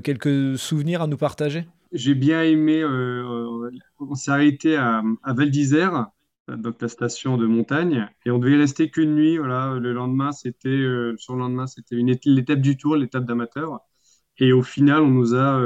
quelques 0.03 0.57
souvenirs 0.57 1.01
à 1.01 1.07
nous 1.07 1.17
partager? 1.17 1.65
J'ai 1.91 2.13
bien 2.13 2.43
aimé, 2.43 2.85
on 2.85 4.15
s'est 4.15 4.31
arrêté 4.31 4.77
à, 4.77 5.01
à 5.23 5.33
Val 5.33 5.49
d'Isère 5.49 6.11
donc 6.57 6.81
la 6.81 6.87
station 6.87 7.37
de 7.37 7.45
montagne. 7.45 8.09
Et 8.25 8.31
on 8.31 8.39
devait 8.39 8.57
rester 8.57 8.89
qu'une 8.89 9.15
nuit. 9.15 9.37
Voilà. 9.37 9.75
Le 9.79 9.93
lendemain, 9.93 10.31
c'était 10.31 10.69
euh, 10.69 11.15
sur 11.17 11.33
le 11.35 11.39
lendemain, 11.39 11.67
c'était 11.67 11.95
une 11.95 12.15
l'étape 12.25 12.61
du 12.61 12.77
tour, 12.77 12.95
l'étape 12.95 13.25
d'amateur. 13.25 13.79
Et 14.37 14.53
au 14.53 14.63
final, 14.63 15.01
on 15.01 15.09
nous 15.09 15.35
a, 15.35 15.61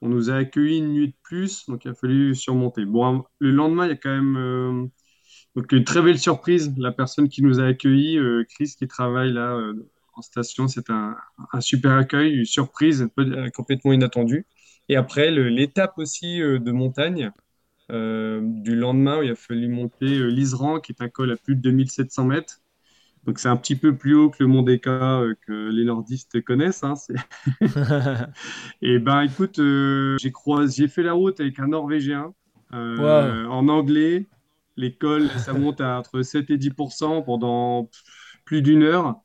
on 0.00 0.08
nous 0.08 0.30
a 0.30 0.36
accueillis 0.36 0.78
une 0.78 0.92
nuit 0.92 1.08
de 1.08 1.16
plus, 1.22 1.66
donc 1.68 1.84
il 1.84 1.90
a 1.90 1.94
fallu 1.94 2.34
surmonter. 2.34 2.86
Bon, 2.86 3.24
le 3.40 3.50
lendemain, 3.50 3.86
il 3.86 3.90
y 3.90 3.92
a 3.92 3.96
quand 3.96 4.10
même 4.10 4.90
donc 5.54 5.70
une 5.72 5.84
très 5.84 6.00
belle 6.00 6.18
surprise. 6.18 6.72
La 6.78 6.92
personne 6.92 7.28
qui 7.28 7.42
nous 7.42 7.60
a 7.60 7.64
accueillis, 7.66 8.18
Chris, 8.48 8.74
qui 8.78 8.88
travaille 8.88 9.32
là 9.32 9.54
en 10.14 10.22
station, 10.22 10.66
c'est 10.66 10.88
un, 10.88 11.14
un, 11.52 11.60
super 11.60 11.92
accueil, 11.92 12.38
une 12.38 12.46
surprise 12.46 13.06
complètement 13.54 13.92
inattendue. 13.92 14.46
Et 14.88 14.96
après, 14.96 15.30
l'étape 15.30 15.98
aussi 15.98 16.38
de 16.38 16.72
montagne, 16.72 17.26
euh, 17.26 17.40
du 17.90 18.76
lendemain, 18.76 19.18
où 19.18 19.22
il 19.22 19.30
a 19.30 19.36
fallu 19.36 19.68
monter 19.68 20.18
euh, 20.18 20.26
l'Isran, 20.26 20.80
qui 20.80 20.92
est 20.92 21.02
un 21.02 21.08
col 21.08 21.32
à 21.32 21.36
plus 21.36 21.56
de 21.56 21.60
2700 21.60 22.24
mètres. 22.24 22.60
Donc 23.24 23.38
c'est 23.38 23.48
un 23.48 23.56
petit 23.56 23.76
peu 23.76 23.96
plus 23.96 24.14
haut 24.14 24.30
que 24.30 24.38
le 24.40 24.46
Mont 24.46 24.62
Deka 24.62 25.20
euh, 25.20 25.34
que 25.46 25.70
les 25.70 25.84
nordistes 25.84 26.42
connaissent. 26.42 26.84
Hein, 26.84 26.94
et 28.82 28.98
ben 28.98 29.22
écoute, 29.22 29.60
j'ai 30.20 30.32
croisé, 30.32 30.82
j'ai 30.82 30.88
fait 30.88 31.02
la 31.02 31.12
route 31.12 31.38
avec 31.40 31.58
un 31.58 31.68
Norvégien 31.68 32.32
en 32.72 33.68
anglais. 33.68 34.26
L'école, 34.76 35.28
ça 35.30 35.52
monte 35.54 35.80
à 35.80 35.98
entre 35.98 36.22
7 36.22 36.50
et 36.50 36.56
10% 36.56 37.24
pendant 37.24 37.90
plus 38.44 38.62
d'une 38.62 38.82
heure. 38.82 39.20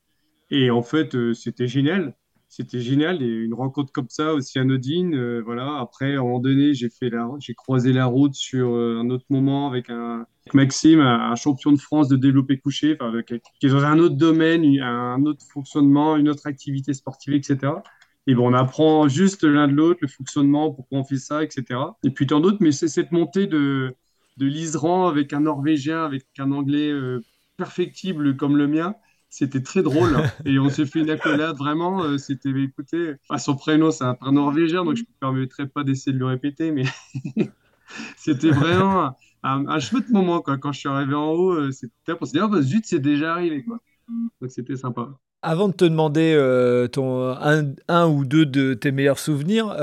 Et 0.52 0.72
en 0.72 0.82
fait, 0.82 1.34
c'était 1.34 1.68
génial 1.68 2.14
c'était 2.56 2.80
génial 2.80 3.22
et 3.22 3.28
une 3.28 3.54
rencontre 3.54 3.92
comme 3.92 4.08
ça 4.08 4.34
aussi 4.34 4.60
anodine 4.60 5.14
euh, 5.14 5.42
voilà. 5.44 5.78
Après 5.80 6.16
à 6.16 6.20
un 6.20 6.24
moment 6.24 6.40
donné 6.40 6.74
j'ai 6.74 6.90
fait 6.90 7.10
la 7.10 7.28
j'ai 7.40 7.54
croisé 7.54 7.92
la 7.92 8.06
route 8.06 8.34
sur 8.34 8.74
euh, 8.74 9.02
un 9.02 9.10
autre 9.10 9.26
moment 9.30 9.68
avec 9.68 9.90
un 9.90 10.26
Maxime 10.54 11.02
un, 11.02 11.36
champion 11.36 11.74
de 11.74 11.80
France 11.80 12.08
de 12.08 12.16
développé 12.16 12.58
couché 12.58 12.98
enfin, 13.00 13.12
qui 13.24 13.66
est 13.66 13.70
dans 13.70 13.84
un 13.84 14.00
autre 14.00 14.16
domaine 14.16 14.64
un 14.82 15.26
autre 15.26 15.44
fonctionnement 15.52 16.16
une 16.16 16.30
autre 16.30 16.48
activité 16.48 16.94
sportive 16.94 17.34
etc 17.34 17.74
et 18.28 18.36
bon 18.36 18.52
on 18.52 18.54
apprend 18.54 19.10
juste 19.10 19.44
l'un 19.44 19.68
de 19.68 19.74
l'autre 19.74 20.00
le 20.02 20.08
fonctionnement 20.08 20.72
pourquoi 20.72 21.00
on 21.00 21.04
fait 21.04 21.18
ça 21.18 21.44
etc 21.44 21.80
et 22.04 22.12
puis 22.12 22.26
tant 22.26 22.40
d'autres 22.40 22.60
mais 22.62 22.72
c'est 22.72 22.88
cette 22.88 23.12
montée 23.12 23.48
de 23.48 23.94
de 24.38 24.46
l'Isran 24.46 25.08
avec 25.08 25.34
un 25.34 25.42
Norvégien 25.42 26.06
avec 26.06 26.24
un 26.38 26.52
Anglais 26.52 26.90
euh, 26.90 27.20
perfectible 27.58 28.38
comme 28.38 28.56
le 28.56 28.68
mien 28.68 28.96
c'était 29.36 29.62
très 29.62 29.84
drôle. 29.84 30.16
et 30.46 30.60
on 30.60 30.70
s'est 30.70 30.86
fait 30.86 31.00
une 31.00 31.10
accolade, 31.10 31.58
vraiment. 31.58 32.04
Euh, 32.04 32.18
c'était, 32.18 32.52
écoutez, 32.52 33.16
son 33.38 33.56
prénom, 33.56 33.92
c'est 33.92 34.06
un, 34.06 34.32
norvégien, 34.32 34.86
donc 34.86 34.96
je 34.96 35.02
ne 35.02 35.08
me 35.08 35.20
permettrai 35.20 35.68
pas 35.68 35.84
d'essayer 35.84 36.14
de 36.14 36.20
le 36.20 36.26
répéter, 36.26 36.72
mais 36.72 36.86
c'était 38.18 38.52
vraiment 38.52 39.18
un, 39.44 39.80
chouette 39.80 40.10
moment. 40.10 40.40
Quoi. 40.40 40.58
Quand 40.58 40.72
je 40.72 40.80
suis 40.80 40.90
arrivé 40.90 41.16
en 41.16 41.32
haut, 41.32 41.52
euh, 41.52 41.72
c'était 41.72 42.16
pour 42.16 42.28
se 42.28 42.32
dire, 42.32 42.44
oh, 42.46 42.50
bah, 42.50 42.62
zut, 42.62 42.86
c'est 42.86 43.00
déjà 43.00 43.34
arrivé. 43.34 43.64
Quoi. 43.66 43.80
Donc 44.40 44.52
c'était 44.52 44.78
sympa. 44.78 45.10
Avant 45.42 45.68
de 45.68 45.74
te 45.74 45.86
demander 45.86 46.34
euh, 46.34 46.88
ton, 46.88 47.28
un, 47.30 47.74
un, 47.90 48.08
ou 48.08 48.24
deux 48.24 48.46
de 48.46 48.74
tes 48.74 48.94
meilleurs 48.94 49.20
souvenirs, 49.20 49.76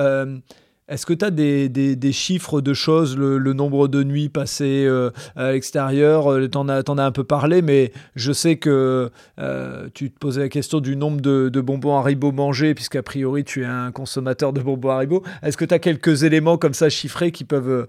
est-ce 0.88 1.06
que 1.06 1.12
tu 1.12 1.24
as 1.24 1.30
des, 1.30 1.68
des, 1.68 2.12
chiffres 2.12 2.60
de 2.60 2.74
choses, 2.74 3.16
le, 3.16 3.52
nombre 3.52 3.86
de 3.86 4.02
nuits 4.02 4.28
passées 4.28 4.84
euh, 4.84 5.10
à 5.36 5.52
l'extérieur 5.52 6.30
euh, 6.30 6.48
Tu 6.48 6.58
en, 6.58 6.68
as 6.68 7.04
un 7.04 7.12
peu 7.12 7.22
parlé, 7.22 7.62
mais 7.62 7.92
je 8.16 8.32
sais 8.32 8.56
que 8.56 9.10
euh, 9.38 9.88
tu 9.94 10.10
te 10.10 10.18
posais 10.18 10.40
la 10.40 10.48
question 10.48 10.80
du 10.80 10.96
nombre 10.96 11.20
de, 11.20 11.48
de 11.48 11.60
bonbons 11.60 11.96
Haribo 11.96 12.32
mangés, 12.32 12.74
puisqu'a 12.74 13.02
priori 13.02 13.44
tu 13.44 13.62
es 13.62 13.66
un 13.66 13.92
consommateur 13.92 14.52
de 14.52 14.60
bonbons 14.60 14.90
Haribo. 14.90 15.22
Est-ce 15.42 15.56
que 15.56 15.64
tu 15.64 15.72
as 15.72 15.78
quelques 15.78 16.24
éléments 16.24 16.58
comme 16.58 16.74
ça 16.74 16.90
chiffrés 16.90 17.30
qui 17.30 17.44
peuvent 17.44 17.86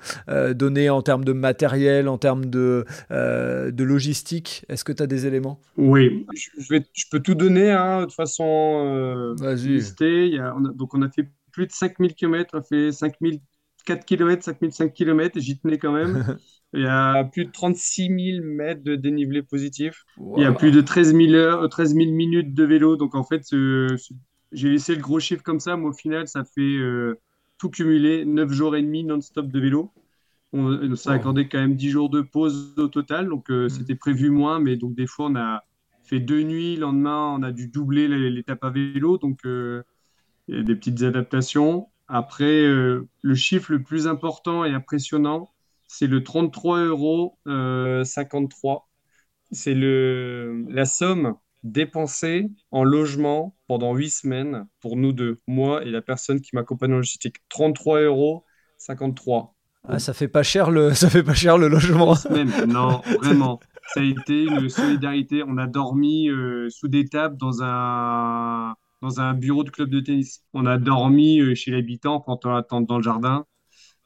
donner 0.54 0.90
en 0.90 1.02
termes 1.02 1.26
de 1.26 1.34
matériel, 1.34 2.08
en 2.08 2.20
termes 2.20 2.46
de, 2.46 2.86
de 3.10 3.84
logistique? 3.84 4.66
Est-ce 4.70 4.84
que 4.84 4.92
tu 4.92 5.02
as 5.02 5.08
des 5.08 5.26
éléments? 5.26 5.60
Oui, 5.78 6.26
je, 6.36 6.70
vais, 6.70 6.86
je, 6.94 7.06
peux 7.12 7.20
tout 7.20 7.36
donner 7.36 7.72
hein, 7.72 8.06
de 8.06 8.12
façon 8.12 9.36
listée. 9.42 10.38
donc 10.76 10.94
on 10.94 11.02
a 11.02 11.10
fait 11.10 11.28
plus 11.54 11.68
de 11.68 11.72
5000 11.72 12.16
km, 12.16 12.58
on 12.58 12.62
fait 12.62 12.92
5004 12.92 14.06
km, 14.06 14.44
5005 14.44 14.94
km, 14.94 15.38
et 15.38 15.42
j'y 15.42 15.58
tenais 15.58 15.78
quand 15.78 15.94
même. 15.94 16.38
Il 16.74 16.82
y 16.82 16.88
a 16.88 17.24
plus 17.24 17.46
de 17.46 17.52
36 17.52 18.08
000 18.08 18.46
mètres 18.46 18.84
de 18.84 18.96
dénivelé 18.96 19.44
positif. 19.44 20.04
Il 20.38 20.42
y 20.42 20.46
a 20.46 20.52
plus 20.52 20.72
de 20.72 20.82
13 20.82 21.16
000, 21.16 21.34
heures, 21.34 21.70
13 21.70 21.94
000 21.94 22.12
minutes 22.12 22.56
de 22.56 22.64
vélo. 22.64 22.96
Donc 22.96 23.14
en 23.14 23.24
fait, 23.24 23.44
j'ai 24.52 24.70
laissé 24.70 24.96
le 24.96 25.02
gros 25.02 25.20
chiffre 25.20 25.44
comme 25.44 25.60
ça, 25.60 25.78
mais 25.78 25.86
au 25.86 25.94
final, 25.94 26.28
ça 26.28 26.44
fait 26.44 26.62
euh, 26.62 27.20
tout 27.60 27.70
cumulé 27.70 28.26
9 28.26 28.52
jours 28.52 28.76
et 28.76 28.82
demi 28.82 29.04
non-stop 29.04 29.48
de 29.50 29.60
vélo. 29.60 29.92
On, 30.52 30.96
s'est 30.96 31.10
accordé 31.10 31.48
quand 31.48 31.60
même 31.60 31.76
10 31.76 31.90
jours 31.90 32.10
de 32.10 32.22
pause 32.22 32.74
au 32.78 32.88
total. 32.88 33.30
Donc 33.30 33.52
euh, 33.52 33.66
mm. 33.66 33.70
c'était 33.70 33.96
prévu 33.96 34.32
moins, 34.32 34.60
mais 34.60 34.76
donc 34.76 34.96
des 34.96 35.08
fois, 35.08 35.28
on 35.28 35.36
a 35.36 35.64
fait 36.04 36.20
deux 36.20 36.42
nuits. 36.42 36.76
Le 36.76 36.82
lendemain, 36.82 37.36
on 37.38 37.44
a 37.44 37.52
dû 37.52 37.68
doubler 37.68 38.08
l'étape 38.08 38.64
à 38.64 38.72
vélo. 38.72 39.20
Donc 39.20 39.46
euh, 39.46 39.84
des 40.48 40.76
petites 40.76 41.02
adaptations. 41.04 41.88
Après, 42.08 42.64
euh, 42.64 43.08
le 43.22 43.36
chiffre 43.36 43.72
le 43.72 43.82
plus 43.82 44.08
important 44.08 44.66
et 44.66 44.72
impressionnant, 44.72 45.52
c'est 45.88 46.08
le 46.08 46.22
33,53 46.22 46.88
euros. 46.88 47.40
Euh, 47.48 48.04
c'est 49.52 49.74
le, 49.74 50.66
la 50.70 50.86
somme 50.86 51.36
dépensée 51.64 52.52
en 52.72 52.84
logement 52.84 53.56
pendant 53.68 53.96
huit 53.96 54.10
semaines 54.10 54.68
pour 54.82 54.98
nous 54.98 55.14
deux, 55.14 55.40
moi 55.48 55.84
et 55.84 55.92
la 55.92 56.02
personne 56.02 56.42
qui 56.42 56.56
m'accompagne 56.56 56.94
en 56.94 56.98
logistique. 56.98 57.38
33,53 57.50 58.04
euros. 58.06 58.44
Ah, 59.88 60.00
ça 60.00 60.14
fait 60.14 60.28
pas 60.28 60.44
cher 60.44 60.72
le, 60.72 60.94
ça 60.94 61.10
fait 61.10 61.24
pas 61.24 61.34
cher 61.34 61.58
le 61.58 61.68
logement. 61.68 62.16
non, 62.68 63.02
vraiment. 63.22 63.60
Ça 63.94 64.00
a 64.00 64.04
été 64.04 64.44
une 64.44 64.70
solidarité. 64.70 65.44
On 65.46 65.58
a 65.58 65.68
dormi 65.68 66.30
euh, 66.30 66.70
sous 66.70 66.88
des 66.88 67.06
tables 67.06 67.38
dans 67.38 67.62
un, 67.62 68.76
dans 69.04 69.20
un 69.20 69.34
bureau 69.34 69.66
de 69.66 69.70
club 69.70 69.90
de 69.90 70.00
tennis. 70.00 70.44
On 70.54 70.66
a 70.66 70.78
dormi 70.78 71.42
euh, 71.42 71.56
chez 71.56 71.72
l'habitant 71.72 72.22
quand 72.22 72.46
on 72.46 72.56
attend 72.56 72.80
dans 72.82 72.98
le 72.98 73.04
jardin. 73.04 73.46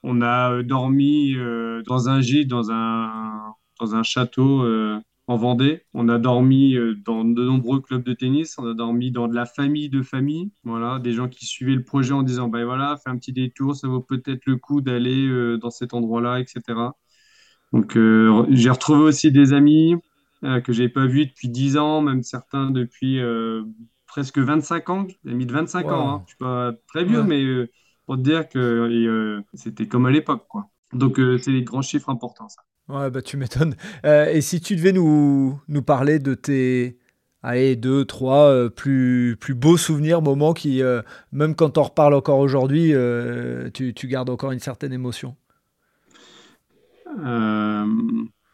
On 0.01 0.21
a 0.21 0.51
euh, 0.51 0.63
dormi 0.63 1.35
euh, 1.35 1.83
dans 1.83 2.09
un 2.09 2.19
gîte, 2.19 2.47
dans 2.47 2.71
un, 2.71 3.53
dans 3.79 3.95
un 3.95 4.01
château 4.01 4.65
en 5.27 5.37
Vendée. 5.37 5.83
On 5.93 6.09
a 6.09 6.17
dormi 6.17 6.75
dans 7.05 7.23
de 7.23 7.43
nombreux 7.43 7.79
clubs 7.79 8.03
de 8.03 8.13
tennis. 8.13 8.57
On 8.57 8.67
a 8.67 8.73
dormi 8.73 9.11
dans 9.11 9.27
de 9.27 9.35
la 9.35 9.45
famille 9.45 9.89
de 9.89 10.01
famille. 10.01 10.51
Voilà, 10.63 10.97
des 10.99 11.13
gens 11.13 11.27
qui 11.27 11.45
suivaient 11.45 11.75
le 11.75 11.83
projet 11.83 12.13
en 12.13 12.23
disant, 12.23 12.47
ben 12.47 12.65
voilà, 12.65 12.97
fais 13.03 13.11
un 13.11 13.17
petit 13.17 13.33
détour, 13.33 13.75
ça 13.75 13.87
vaut 13.87 14.01
peut-être 14.01 14.45
le 14.47 14.55
coup 14.55 14.81
d'aller 14.81 15.57
dans 15.59 15.69
cet 15.69 15.93
endroit-là, 15.93 16.39
etc. 16.39 16.61
Donc, 17.71 17.97
j'ai 18.49 18.69
retrouvé 18.69 19.03
aussi 19.03 19.31
des 19.31 19.53
amis 19.53 19.95
que 20.41 20.71
j'avais 20.71 20.89
pas 20.89 21.05
vus 21.05 21.27
depuis 21.27 21.49
10 21.49 21.77
ans, 21.77 22.01
même 22.01 22.23
certains 22.23 22.71
depuis 22.71 23.19
presque 24.07 24.39
25 24.39 24.89
ans. 24.89 25.07
J'ai 25.23 25.33
mis 25.33 25.45
de 25.45 25.53
25 25.53 25.85
ans. 25.91 26.09
Hein. 26.09 26.21
Je 26.25 26.29
suis 26.29 26.37
pas 26.37 26.73
très 26.87 27.03
vieux, 27.03 27.23
mais 27.23 27.43
euh, 27.43 27.69
pour 28.05 28.15
te 28.15 28.21
dire 28.21 28.49
que 28.49 28.57
euh, 28.57 29.41
c'était 29.53 29.87
comme 29.87 30.05
à 30.05 30.11
l'époque. 30.11 30.45
quoi. 30.47 30.69
Donc, 30.93 31.19
euh, 31.19 31.37
c'est 31.37 31.51
des 31.51 31.63
grands 31.63 31.81
chiffres 31.81 32.09
importants, 32.09 32.49
ça. 32.49 32.61
Ouais, 32.87 33.11
bah, 33.11 33.21
tu 33.21 33.35
m'étonnes. 33.37 33.75
et 34.03 34.41
si 34.41 34.61
tu 34.61 34.75
devais 34.77 34.93
nous, 34.93 35.59
nous 35.67 35.81
parler 35.81 36.19
de 36.19 36.33
tes 36.33 36.97
allez, 37.43 37.75
deux, 37.75 38.05
trois 38.05 38.69
plus, 38.69 39.37
plus 39.39 39.53
beaux 39.53 39.77
souvenirs, 39.77 40.21
moments 40.21 40.53
qui, 40.53 40.81
même 41.33 41.53
quand 41.53 41.77
on 41.77 41.83
reparle 41.83 42.13
encore 42.13 42.39
aujourd'hui, 42.39 42.93
tu, 43.73 43.93
tu, 43.93 44.07
gardes 44.07 44.29
encore 44.29 44.53
une 44.53 44.59
certaine 44.59 44.93
émotion? 44.93 45.35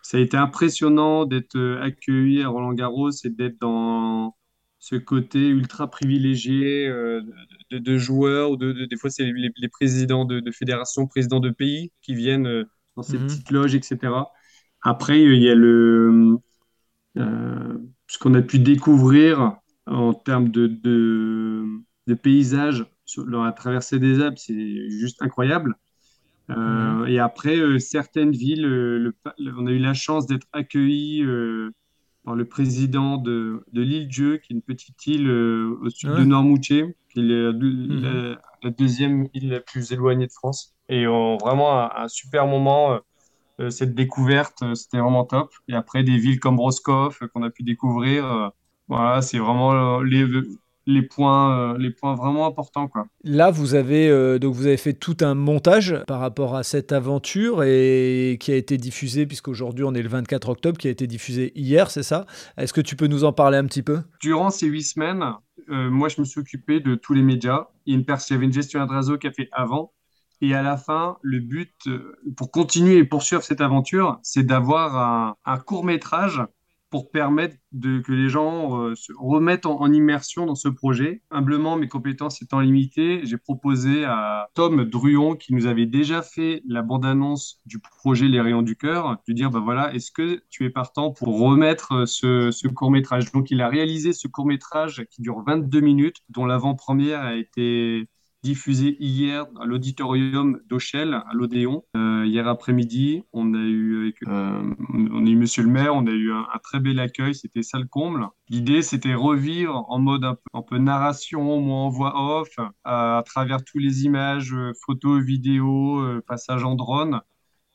Ça 0.02 0.18
a 0.18 0.20
été 0.20 0.36
impressionnant 0.36 1.26
d'être 1.26 1.80
accueilli 1.82 2.42
à 2.42 2.48
Roland 2.48 2.74
Garros 2.74 3.12
et 3.12 3.30
d'être 3.30 3.60
dans, 3.62 4.36
ce 4.84 4.98
côté 4.98 5.48
ultra 5.48 5.90
privilégié 5.90 6.90
euh, 6.90 7.22
de, 7.72 7.98
joueurs, 7.98 8.52
ou 8.52 8.58
de, 8.58 8.86
des 8.86 8.98
fois 8.98 9.10
c'est 9.10 9.24
les, 9.24 9.70
présidents 9.70 10.26
de, 10.26 10.52
fédérations, 10.52 11.08
présidents 11.08 11.40
de 11.40 11.52
pays 11.52 11.94
qui 12.02 12.14
viennent 12.14 12.48
euh, 12.48 12.66
dans 12.98 13.02
ces 13.02 13.18
mhm. 13.18 13.28
petites 13.28 13.52
loges, 13.52 13.76
etc. 13.76 13.98
Après, 14.82 15.24
il 15.24 15.42
y 15.42 15.50
a 15.50 15.56
le, 15.56 16.38
euh, 17.18 17.78
ce 18.08 18.20
qu'on 18.20 18.34
a 18.34 18.42
pu 18.42 18.60
découvrir 18.60 19.56
en 19.86 20.14
termes 20.14 20.50
de, 20.50 20.68
de, 20.68 22.14
paysages 22.16 22.86
sur 23.06 23.26
la 23.26 23.54
traversée 23.54 24.00
des 24.00 24.20
Alpes, 24.20 24.38
c'est 24.38 24.90
juste 24.90 25.22
incroyable. 25.22 25.76
Mhm. 26.50 27.06
Et 27.08 27.20
après, 27.20 27.80
certaines 27.80 28.32
villes, 28.32 29.14
on 29.38 29.66
a 29.66 29.72
eu 29.72 29.80
la 29.80 29.94
chance 29.94 30.28
d'être 30.28 30.48
accueillis 30.52 31.24
par 32.24 32.36
le 32.36 32.46
président 32.46 33.18
de, 33.18 33.64
de 33.74 33.82
l'île 33.82 34.08
Dieu, 34.08 34.38
qui 34.38 34.54
est 34.54 34.56
une 34.56 34.62
petite 34.62 35.06
île 35.08 35.30
euh, 35.30 35.78
au 35.82 35.90
sud 35.90 36.12
de 36.12 36.24
Noirmoutier, 36.24 36.96
qui 37.10 37.20
est 37.20 37.24
mhm. 37.24 38.38
la, 38.64 38.70
deuxième 38.70 39.28
île 39.34 39.50
la 39.50 39.60
plus 39.60 39.92
éloignée 39.92 40.28
de 40.28 40.32
France. 40.32 40.74
Et 40.90 41.06
vraiment 41.06 41.96
un, 41.96 42.08
super 42.08 42.48
moment. 42.48 42.94
Euh, 42.94 43.00
euh, 43.60 43.70
cette 43.70 43.94
découverte, 43.94 44.64
c'était 44.74 44.98
vraiment 44.98 45.26
top. 45.26 45.52
Et 45.68 45.76
après, 45.76 46.04
des 46.04 46.18
villes 46.18 46.40
comme 46.40 46.60
Roscoff 46.60 47.22
qu'on 47.34 47.44
a 47.44 47.52
pu 47.52 47.64
découvrir. 47.64 48.52
voilà, 48.88 49.22
c'est 49.22 49.38
vraiment 49.38 50.02
les, 50.02 50.26
les 50.86 51.02
points, 51.02 51.74
euh, 51.74 51.78
les 51.78 51.92
points 51.92 52.16
vraiment 52.16 52.46
importants. 52.46 52.88
Quoi. 52.88 53.08
Là, 53.24 53.52
vous 53.52 53.76
avez, 53.76 54.10
euh, 54.10 54.40
donc 54.40 54.54
vous 54.56 54.68
avez 54.68 54.78
fait 54.78 54.94
tout 54.94 55.18
un 55.22 55.34
montage 55.34 55.96
par 56.08 56.20
rapport 56.20 56.56
à 56.56 56.64
cette 56.64 56.92
aventure 56.92 57.64
et 57.64 58.38
qui 58.40 58.52
a 58.52 58.56
été 58.56 58.78
diffusé, 58.78 59.26
puisqu'aujourd'hui 59.26 59.86
on 59.86 59.94
est 59.94 60.02
le 60.02 60.10
24 60.10 60.50
octobre, 60.50 60.78
qui 60.78 60.88
a 60.88 60.92
été 60.92 61.08
diffusé 61.08 61.52
hier, 61.56 61.90
c'est 61.90 62.04
ça? 62.04 62.26
Est-ce 62.58 62.74
que 62.74 62.82
tu 62.82 62.96
peux 62.96 63.08
nous 63.08 63.24
en 63.24 63.34
parler 63.34 63.58
un 63.58 63.66
petit 63.66 63.84
peu? 63.84 64.02
Durant 64.22 64.50
ces 64.50 64.68
huit 64.68 64.84
semaines, 64.84 65.24
euh, 65.70 65.90
moi 65.90 66.10
je 66.10 66.20
me 66.20 66.26
suis 66.26 66.40
occupé 66.40 66.80
de 66.80 66.96
tous 66.96 67.14
les 67.14 67.24
médias. 67.24 67.68
Il 67.86 67.94
y, 67.94 67.98
une 67.98 68.04
il 68.04 68.34
y 68.34 68.36
avait 68.36 68.46
une 68.46 68.54
gestionnaire 68.54 68.88
de 68.88 68.94
réseau 68.94 69.18
qui 69.18 69.28
a 69.28 69.32
fait 69.32 69.50
avant. 69.52 69.94
Et 70.42 70.54
à 70.54 70.62
la 70.62 70.76
fin, 70.76 71.18
le 71.22 71.40
but, 71.40 71.74
pour 72.36 72.52
continuer 72.52 72.98
et 72.98 73.06
poursuivre 73.06 73.44
cette 73.44 73.62
aventure, 73.62 74.20
c'est 74.24 74.44
d'avoir 74.44 74.98
un, 74.98 75.36
un 75.46 75.58
court 75.58 75.86
métrage 75.86 76.42
pour 76.94 77.10
permettre 77.10 77.56
de, 77.72 78.02
que 78.02 78.12
les 78.12 78.30
gens 78.30 78.80
euh, 78.80 78.94
se 78.94 79.12
remettent 79.18 79.66
en, 79.66 79.92
immersion 79.92 80.46
dans 80.46 80.54
ce 80.54 80.70
projet. 80.70 81.24
Humblement, 81.32 81.76
mes 81.76 81.88
compétences 81.88 82.40
étant 82.44 82.60
limitées, 82.60 83.22
j'ai 83.24 83.38
proposé 83.38 84.06
à 84.06 84.48
Tom 84.54 84.86
Druon, 84.86 85.36
qui 85.36 85.56
nous 85.56 85.66
avait 85.66 85.88
déjà 85.88 86.22
fait 86.22 86.62
la 86.68 86.84
bande-annonce 86.84 87.60
du 87.66 87.80
projet 87.80 88.28
Les 88.28 88.40
Rayons 88.40 88.62
du 88.62 88.76
Cœur, 88.76 89.18
de 89.28 89.34
dire, 89.34 89.50
ben 89.50 89.60
voilà, 89.60 89.92
est-ce 89.96 90.12
que 90.12 90.44
tu 90.52 90.66
es 90.66 90.70
partant 90.70 91.10
pour 91.10 91.40
remettre 91.40 92.08
ce, 92.08 92.52
ce 92.52 92.68
court-métrage? 92.68 93.32
Donc, 93.32 93.50
il 93.50 93.62
a 93.62 93.70
réalisé 93.70 94.14
ce 94.14 94.28
court-métrage 94.28 95.08
qui 95.10 95.24
dure 95.24 95.42
22 95.44 95.80
minutes, 95.80 96.18
dont 96.30 96.46
l'avant-première 96.46 97.22
a 97.22 97.36
été 97.36 98.08
diffusé 98.44 98.98
hier 99.00 99.48
à 99.60 99.66
l'auditorium 99.66 100.60
d'Auchel, 100.68 101.14
à 101.14 101.30
l'Odéon. 101.34 101.86
Euh, 101.96 102.26
hier 102.26 102.48
après-midi, 102.48 103.24
on 103.32 103.54
a 103.54 103.58
eu 103.58 104.14
euh, 104.28 104.76
on 104.94 105.26
a 105.26 105.30
eu 105.30 105.36
Monsieur 105.38 105.64
le 105.64 105.70
maire, 105.70 105.96
on 105.96 106.06
a 106.06 106.12
eu 106.12 106.32
un, 106.32 106.46
très 106.62 106.80
bel 106.80 107.00
accueil, 107.00 107.34
c'était 107.34 107.64
ça 107.64 107.80
le 107.80 107.86
comble. 107.86 108.28
L'idée, 108.50 108.82
c'était 108.82 109.14
revivre 109.14 109.86
en 109.88 110.00
mode 110.00 110.26
un 110.26 110.36
peu, 110.36 110.42
un 110.54 110.62
peu 110.62 110.78
narration, 110.78 111.62
moins 111.62 111.86
en 111.86 111.90
voix 111.90 112.42
off, 112.42 112.50
à, 112.84 113.24
travers 113.26 113.64
toutes 113.64 113.82
les 113.82 114.04
images, 114.04 114.54
euh, 114.54 114.74
photos, 114.86 115.24
vidéos, 115.24 116.04
passages 116.28 116.66
en 116.66 116.76
drone, 116.76 117.22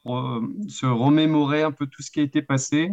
se 0.05 0.87
remémorer 0.87 1.63
un 1.63 1.73
peu 1.73 1.87
tout 1.87 2.03
ce 2.03 2.11
qui 2.11 2.21
a 2.21 2.23
été 2.23 2.43
passé, 2.43 2.91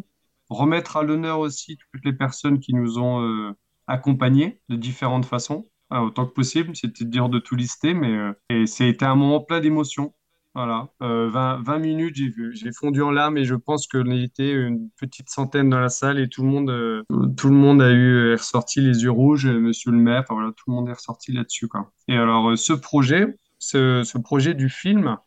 remettre 0.49 0.97
à 0.97 1.03
l'honneur 1.03 1.39
aussi 1.39 1.77
toutes 1.77 2.05
les 2.05 2.13
personnes 2.13 2.59
qui 2.59 2.73
nous 2.73 2.99
ont 2.99 3.53
accompagnés 3.87 4.61
de 4.69 4.75
différentes 4.75 5.25
façons. 5.25 5.65
Ah, 5.89 6.03
autant 6.03 6.25
que 6.25 6.33
possible. 6.33 6.75
C'était 6.75 7.05
dur 7.05 7.29
de 7.29 7.39
tout 7.39 7.55
lister, 7.55 7.93
mais 7.93 8.33
euh, 8.51 8.65
c'était 8.65 9.05
un 9.05 9.15
moment 9.15 9.41
plein 9.41 9.59
d'émotions. 9.59 10.13
Voilà, 10.55 10.89
20, 11.01 11.07
euh, 11.07 11.61
20, 11.63 11.79
minutes, 11.79 12.15
j'ai 12.15 12.71
fondu 12.71 13.01
en 13.01 13.11
larmes 13.11 13.37
et 13.37 13.43
je 13.43 13.55
pense 13.55 13.87
qu'on 13.87 14.09
était 14.09 14.53
une 14.53 14.89
petite 14.91 15.29
centaine 15.29 15.69
dans 15.69 15.81
la 15.81 15.89
salle 15.89 16.17
et 16.17 16.29
tout 16.29 16.43
le 16.43 16.47
monde, 16.47 16.69
euh, 16.69 17.03
tout 17.35 17.49
le 17.49 17.55
monde 17.55 17.81
a 17.81 17.91
eu 17.91 18.31
est 18.31 18.35
ressorti 18.35 18.79
les 18.79 19.03
yeux 19.03 19.11
rouges, 19.11 19.47
monsieur 19.47 19.91
le 19.91 19.97
maire, 19.97 20.21
enfin 20.21 20.33
voilà, 20.35 20.53
tout 20.55 20.69
le 20.69 20.75
monde 20.75 20.87
est 20.87 20.93
ressorti 20.93 21.33
là-dessus. 21.33 21.67
Et 22.07 22.15
alors, 22.15 22.57
ce 22.57 22.71
projet, 22.71 23.37
ce, 23.59 24.03
ce 24.05 24.17
projet 24.17 24.53
du 24.53 24.69
film, 24.69 25.17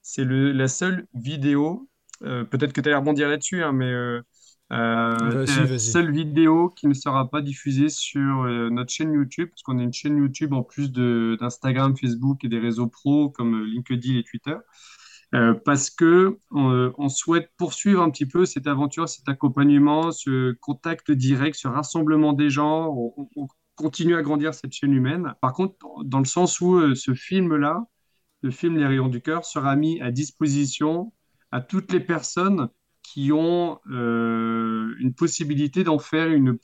c'est 0.00 0.24
la 0.24 0.68
seule 0.68 1.08
vidéo, 1.12 1.88
peut-être 2.20 2.72
que 2.72 2.80
tu 2.80 2.88
allais 2.88 2.98
rebondir 2.98 3.28
là-dessus, 3.28 3.64
hein, 3.64 3.72
mais 3.72 3.92
euh, 4.70 5.46
c'est 5.46 5.66
la 5.66 5.78
seule 5.78 6.12
vidéo 6.12 6.68
qui 6.68 6.88
ne 6.88 6.94
sera 6.94 7.30
pas 7.30 7.40
diffusée 7.40 7.88
sur 7.88 8.42
euh, 8.42 8.68
notre 8.68 8.92
chaîne 8.92 9.12
YouTube, 9.12 9.48
parce 9.48 9.62
qu'on 9.62 9.78
a 9.78 9.82
une 9.82 9.92
chaîne 9.92 10.18
YouTube 10.18 10.52
en 10.52 10.62
plus 10.62 10.92
d'Instagram, 10.92 11.96
Facebook 11.96 12.44
et 12.44 12.48
des 12.48 12.58
réseaux 12.58 12.86
pros 12.86 13.30
comme 13.30 13.54
euh, 13.54 13.64
LinkedIn 13.64 14.18
et 14.18 14.24
Twitter. 14.24 14.56
parce 15.64 15.90
que 15.90 16.38
on, 16.50 17.08
souhaite 17.08 17.50
poursuivre 17.56 18.02
un 18.02 18.10
petit 18.10 18.26
peu 18.26 18.44
cette 18.44 18.66
aventure, 18.66 19.08
cet 19.08 19.28
accompagnement, 19.28 20.10
ce 20.10 20.52
contact 20.60 21.10
direct, 21.10 21.56
ce 21.56 21.68
rassemblement 21.68 22.32
des 22.32 22.50
gens. 22.50 22.88
On, 22.94 23.28
on 23.36 23.48
continue 23.76 24.16
à 24.16 24.22
grandir 24.22 24.54
cette 24.54 24.72
chaîne 24.72 24.92
humaine. 24.92 25.34
Par 25.40 25.52
contre, 25.52 25.76
dans 26.04 26.18
le 26.18 26.24
sens 26.24 26.60
où 26.60 26.94
ce 26.94 27.14
film-là, 27.14 27.84
le 28.42 28.50
film 28.50 28.76
Les 28.76 28.86
Rayons 28.86 29.08
du 29.08 29.20
Cœur, 29.20 29.44
sera 29.44 29.76
mis 29.76 30.00
à 30.00 30.10
disposition 30.10 31.12
à 31.52 31.60
toutes 31.60 31.92
les 31.92 32.00
personnes 32.00 32.68
qui 33.12 33.32
ont 33.32 33.80
euh, 33.90 34.94
une 34.98 35.14
possibilité 35.14 35.82
d'en 35.82 35.98
faire 35.98 36.28
une, 36.28 36.58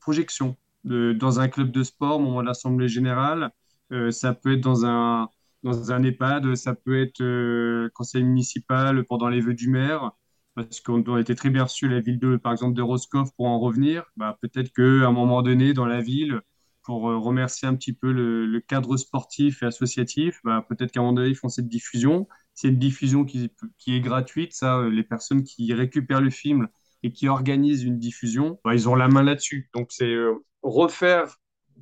projection 0.00 0.56
dans 0.84 1.40
un 1.40 1.48
club 1.48 1.70
de 1.70 1.82
sport 1.82 2.16
au 2.16 2.20
moment 2.20 2.40
de 2.40 2.46
l'Assemblée 2.46 2.88
générale. 2.88 3.50
Euh, 3.92 4.10
ça 4.10 4.32
peut 4.32 4.54
être 4.54 4.62
dans 4.62 4.86
un, 4.86 5.28
dans 5.62 5.92
un 5.92 6.02
EHPAD, 6.02 6.54
ça 6.54 6.74
peut 6.74 7.02
être 7.02 7.20
euh, 7.20 7.90
conseil 7.94 8.22
municipal 8.24 9.04
pendant 9.04 9.28
les 9.28 9.40
vœux 9.42 9.52
du 9.52 9.68
maire, 9.68 10.12
parce 10.54 10.80
qu'on 10.80 11.02
a 11.14 11.20
été 11.20 11.34
très 11.34 11.50
bien 11.50 11.64
reçu 11.64 11.88
la 11.88 12.00
ville 12.00 12.18
de, 12.18 12.36
par 12.36 12.52
exemple, 12.52 12.74
de 12.74 12.82
Roscoff 12.82 13.30
pour 13.36 13.46
en 13.46 13.60
revenir. 13.60 14.04
Bah, 14.16 14.38
Peut-être 14.40 14.72
qu'à 14.72 14.82
un 14.82 15.12
moment 15.12 15.42
donné, 15.42 15.74
dans 15.74 15.86
la 15.86 16.00
ville, 16.00 16.40
pour 16.84 17.02
remercier 17.02 17.68
un 17.68 17.74
petit 17.74 17.92
peu 17.92 18.12
le, 18.12 18.46
le 18.46 18.60
cadre 18.60 18.96
sportif 18.96 19.62
et 19.62 19.66
associatif, 19.66 20.40
bah, 20.44 20.64
peut-être 20.68 20.92
qu'à 20.92 21.00
un 21.00 21.02
moment 21.02 21.14
donné, 21.14 21.28
ils 21.28 21.36
font 21.36 21.50
cette 21.50 21.68
diffusion 21.68 22.26
c'est 22.60 22.68
une 22.68 22.78
diffusion 22.78 23.24
qui, 23.24 23.50
est 23.86 24.00
gratuite. 24.00 24.52
Ça, 24.52 24.76
euh, 24.78 24.90
les 24.90 25.02
personnes 25.02 25.44
qui 25.44 25.72
récupèrent 25.72 26.20
le 26.20 26.30
film 26.30 26.68
et 27.02 27.10
qui 27.10 27.26
organisent 27.26 27.84
une 27.84 27.98
diffusion, 27.98 28.60
bah, 28.64 28.74
ils 28.74 28.86
ont 28.88 28.94
la 28.94 29.08
main 29.08 29.22
là-dessus. 29.22 29.70
Donc, 29.74 29.88
c'est 29.92 30.12
euh, 30.12 30.34
refaire 30.62 31.38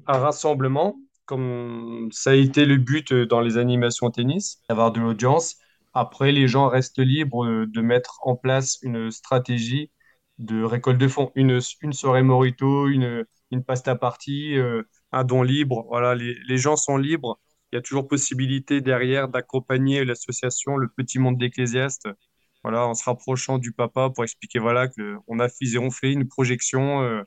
un 0.07 0.19
rassemblement, 0.19 0.97
comme 1.25 2.09
ça 2.13 2.31
a 2.31 2.35
été 2.35 2.65
le 2.65 2.77
but 2.77 3.11
euh, 3.11 3.27
dans 3.27 3.41
les 3.41 3.59
animations 3.59 4.09
tennis, 4.13 4.63
d'avoir 4.69 4.93
de 4.93 5.01
l'audience. 5.01 5.57
Après, 5.95 6.31
les 6.31 6.47
gens 6.47 6.69
restent 6.69 7.01
libres 7.01 7.67
de 7.67 7.81
mettre 7.81 8.21
en 8.23 8.37
place 8.37 8.79
une 8.83 9.11
stratégie 9.11 9.91
de 10.39 10.63
récolte 10.63 10.99
de 10.99 11.09
fonds. 11.09 11.33
Une, 11.35 11.61
soirée 11.61 12.23
morito, 12.23 12.87
une, 12.87 13.25
une 13.51 13.65
pasta 13.65 13.97
party, 13.97 14.55
un 15.13 15.25
don 15.25 15.43
libre. 15.43 15.87
Voilà, 15.89 16.15
les 16.15 16.59
gens 16.59 16.77
sont 16.77 16.99
libres 16.99 17.41
il 17.73 17.77
y 17.77 17.79
a 17.79 17.83
toujours 17.83 18.09
possibilité 18.09 18.81
derrière 18.81 19.29
d'accompagner 19.29 20.05
l'association 20.05 20.77
Le 20.77 20.89
Petit 20.89 21.19
Monde 21.19 21.39
d'Ecclésiaste, 21.39 22.09
voilà, 22.63 22.87
en 22.87 22.95
se 22.95 23.05
rapprochant 23.05 23.59
du 23.59 23.73
papa 23.73 24.11
pour 24.11 24.25
expliquer 24.25 24.59
voilà, 24.59 24.89
qu'on 24.89 25.39
a 25.39 25.49
fait, 25.49 25.79
on 25.79 25.91
fait 25.91 26.13
une 26.13 26.27
projection, 26.27 27.03
euh, 27.03 27.23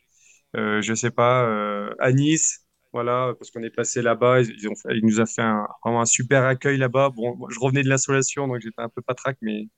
euh, 0.58 0.82
je 0.82 0.94
sais 0.94 1.12
pas, 1.12 1.44
euh, 1.46 1.94
à 2.00 2.12
Nice, 2.12 2.66
voilà, 2.94 3.34
parce 3.38 3.52
qu'on 3.52 3.64
est 3.64 3.70
passé 3.70 4.02
là-bas, 4.02 4.42
ils, 4.42 4.68
ont 4.68 4.76
fait, 4.76 5.00
nous 5.02 5.22
a 5.22 5.26
fait 5.26 5.42
un, 5.42 5.66
vraiment 5.84 6.02
un 6.02 6.06
super 6.06 6.44
accueil 6.44 6.78
là-bas. 6.78 7.10
Bon, 7.16 7.38
je 7.50 7.60
revenais 7.60 7.84
de 7.84 7.88
l'insolation, 7.88 8.48
donc 8.48 8.60
j'étais 8.60 8.82
un 8.82 8.90
peu 8.90 9.02
patraque, 9.02 9.38
mais, 9.42 9.70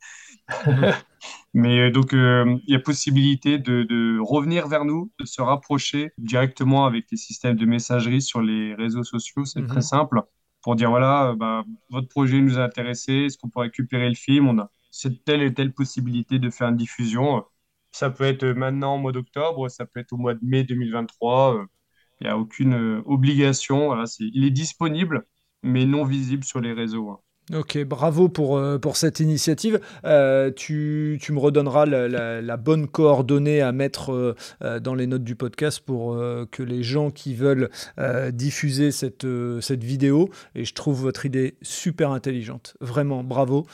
mais 1.53 1.91
donc 1.91 2.13
il 2.13 2.63
y 2.67 2.75
a 2.75 2.79
possibilité 2.79 3.59
de, 3.59 3.83
de, 3.83 4.17
revenir 4.19 4.67
vers 4.67 4.85
nous, 4.85 5.11
de 5.19 5.25
se 5.25 5.41
rapprocher 5.41 6.11
directement 6.17 6.85
avec 6.87 7.05
les 7.11 7.17
systèmes 7.17 7.55
de 7.55 7.65
messagerie 7.65 8.21
sur 8.21 8.41
les 8.41 8.73
réseaux 8.73 9.03
sociaux, 9.03 9.45
c'est 9.45 9.65
très 9.67 9.75
mhm. 9.75 9.81
simple 9.81 10.21
pour 10.63 10.75
dire 10.75 10.89
voilà, 10.89 11.31
euh, 11.31 11.35
bah, 11.35 11.63
votre 11.89 12.07
projet 12.09 12.41
nous 12.41 12.57
a 12.59 12.63
intéressé, 12.63 13.13
est-ce 13.25 13.37
qu'on 13.37 13.49
peut 13.49 13.61
récupérer 13.61 14.09
le 14.09 14.15
film? 14.15 14.47
On 14.49 14.59
a 14.59 14.71
cette 14.91 15.23
telle 15.25 15.41
et 15.43 15.53
telle 15.53 15.73
possibilité 15.73 16.39
de 16.39 16.49
faire 16.49 16.69
une 16.69 16.77
diffusion. 16.77 17.43
Ça 17.91 18.09
peut 18.09 18.23
être 18.25 18.45
maintenant 18.47 18.95
au 18.95 18.99
mois 18.99 19.11
d'octobre, 19.11 19.69
ça 19.69 19.85
peut 19.85 19.99
être 19.99 20.13
au 20.13 20.17
mois 20.17 20.33
de 20.35 20.39
mai 20.43 20.63
2023. 20.63 21.55
Euh, 21.57 21.65
il 22.21 22.25
n'y 22.27 22.29
a 22.31 22.37
aucune 22.37 22.73
euh, 22.75 23.01
obligation. 23.05 23.93
Il 24.19 24.45
est 24.45 24.51
disponible, 24.51 25.25
mais 25.63 25.85
non 25.85 26.05
visible 26.05 26.43
sur 26.43 26.61
les 26.61 26.73
réseaux. 26.73 27.21
Ok, 27.51 27.77
bravo 27.83 28.29
pour, 28.29 28.57
euh, 28.57 28.79
cette 28.93 29.19
initiative. 29.19 29.81
Euh, 30.05 30.49
tu, 30.49 31.19
me 31.29 31.39
redonneras 31.39 31.85
la, 31.85 32.57
bonne 32.57 32.87
coordonnée 32.87 33.61
à 33.61 33.73
mettre 33.73 34.13
euh, 34.63 34.79
dans 34.79 34.95
les 34.95 35.07
notes 35.07 35.25
du 35.25 35.35
podcast 35.35 35.81
pour 35.81 36.17
que 36.51 36.63
les 36.63 36.83
gens 36.83 37.11
qui 37.11 37.33
veulent 37.35 37.69
diffuser 38.31 38.91
cette 38.91 39.25
vidéo, 39.83 40.29
et 40.55 40.63
je 40.63 40.73
trouve 40.73 41.01
votre 41.01 41.25
idée 41.25 41.57
super 41.61 42.11
intelligente. 42.11 42.75
Vraiment, 42.79 43.23
bravo. 43.23 43.65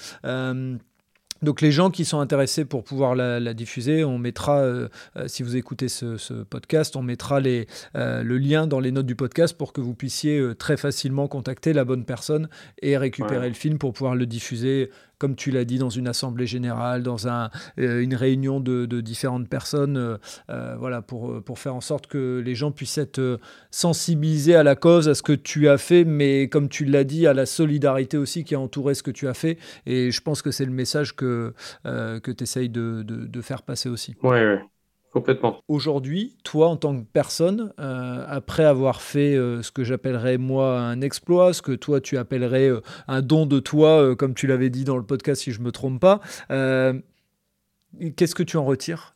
Donc 1.42 1.62
les 1.62 1.72
gens 1.72 1.90
qui 1.90 2.06
sont 2.06 2.20
intéressés 2.20 2.66
pour 2.66 2.84
pouvoir 2.84 3.16
la, 3.16 3.54
diffuser, 3.54 4.04
on 4.04 4.18
mettra, 4.18 4.60
euh, 4.60 4.90
euh, 5.16 5.28
si 5.28 5.44
vous 5.44 5.56
écoutez 5.56 5.88
ce, 5.88 6.44
podcast, 6.44 6.96
on 6.96 7.02
mettra 7.02 7.40
les, 7.40 7.68
euh, 7.96 8.24
le 8.24 8.38
lien 8.38 8.68
dans 8.68 8.80
les 8.80 8.92
notes 8.92 9.06
du 9.06 9.16
podcast 9.16 9.58
pour 9.58 9.74
que 9.74 9.82
vous 9.82 9.94
puissiez 9.94 10.42
très 10.58 10.78
facilement 10.78 11.28
contacter 11.28 11.74
la 11.74 11.86
bonne 11.86 12.06
personne 12.06 12.50
et 12.82 12.98
récupérer 12.98 13.48
le 13.48 13.56
film 13.56 13.78
pour 13.78 13.94
pouvoir 13.94 14.16
le 14.16 14.26
diffuser 14.26 14.90
comme 15.20 15.36
tu 15.36 15.52
l'as 15.52 15.66
dit, 15.66 15.78
dans 15.78 15.90
une 15.90 16.08
assemblée 16.08 16.48
générale, 16.48 17.04
dans 17.04 17.28
un, 17.28 17.52
euh, 17.78 18.02
une 18.02 18.16
réunion 18.16 18.60
de, 18.60 19.02
différentes 19.02 19.48
personnes, 19.48 19.98
euh, 19.98 20.18
euh, 20.50 20.76
voilà, 20.80 21.02
pour, 21.02 21.44
pour 21.44 21.60
faire 21.60 21.76
en 21.76 21.82
sorte 21.82 22.08
que 22.08 22.42
les 22.44 22.56
gens 22.56 22.72
puissent 22.72 22.98
être 22.98 23.40
sensibilisés 23.70 24.56
à 24.56 24.64
la 24.64 24.76
cause, 24.76 25.10
à 25.10 25.16
ce 25.16 25.22
que 25.22 25.34
tu 25.34 25.68
as 25.68 25.78
fait, 25.78 26.06
mais 26.06 26.48
comme 26.48 26.70
tu 26.70 26.86
l'as 26.86 27.04
dit, 27.04 27.28
à 27.28 27.34
la 27.34 27.46
solidarité 27.46 28.18
aussi 28.18 28.46
qui 28.46 28.56
a 28.56 28.60
entouré 28.60 28.94
ce 28.94 29.04
que 29.04 29.12
tu 29.12 29.28
as 29.28 29.34
fait. 29.34 29.58
Et 29.86 30.10
je 30.10 30.22
pense 30.22 30.42
que 30.42 30.52
c'est 30.52 30.66
le 30.66 30.72
message 30.72 31.16
que, 31.16 31.54
que 31.84 32.32
tu 32.32 32.44
essayes 32.44 32.70
de, 32.70 33.04
de, 33.04 33.42
faire 33.42 33.62
passer 33.64 33.90
aussi. 33.90 34.16
Oui, 34.24 34.30
ouais. 34.30 34.62
Complètement. 35.12 35.64
Aujourd'hui, 35.68 36.38
toi, 36.44 36.68
en 36.68 36.78
tant 36.78 36.96
que 36.96 37.04
personne, 37.04 37.74
euh, 37.80 38.24
après 38.28 38.64
avoir 38.64 39.02
fait 39.02 39.36
euh, 39.36 39.64
ce 39.64 39.72
que 39.72 39.84
j'appellerais 39.84 40.38
moi 40.38 40.80
un 40.80 41.02
exploit, 41.02 41.54
ce 41.54 41.64
que 41.64 41.72
toi 41.72 42.00
tu 42.00 42.18
appellerais 42.18 42.70
euh, 42.70 42.82
un 43.08 43.24
don 43.24 43.48
de 43.48 43.60
toi, 43.60 44.16
comme 44.16 44.36
tu 44.36 44.46
l'avais 44.46 44.70
dit 44.70 44.84
dans 44.84 44.98
le 44.98 45.04
podcast 45.04 45.42
si 45.42 45.52
je 45.52 45.60
ne 45.60 45.66
me 45.66 45.72
trompe 45.72 46.00
pas, 46.00 46.22
Qu'est-ce 48.16 48.36
que 48.36 48.44
tu 48.44 48.56
en 48.58 48.66
retires? 48.66 49.16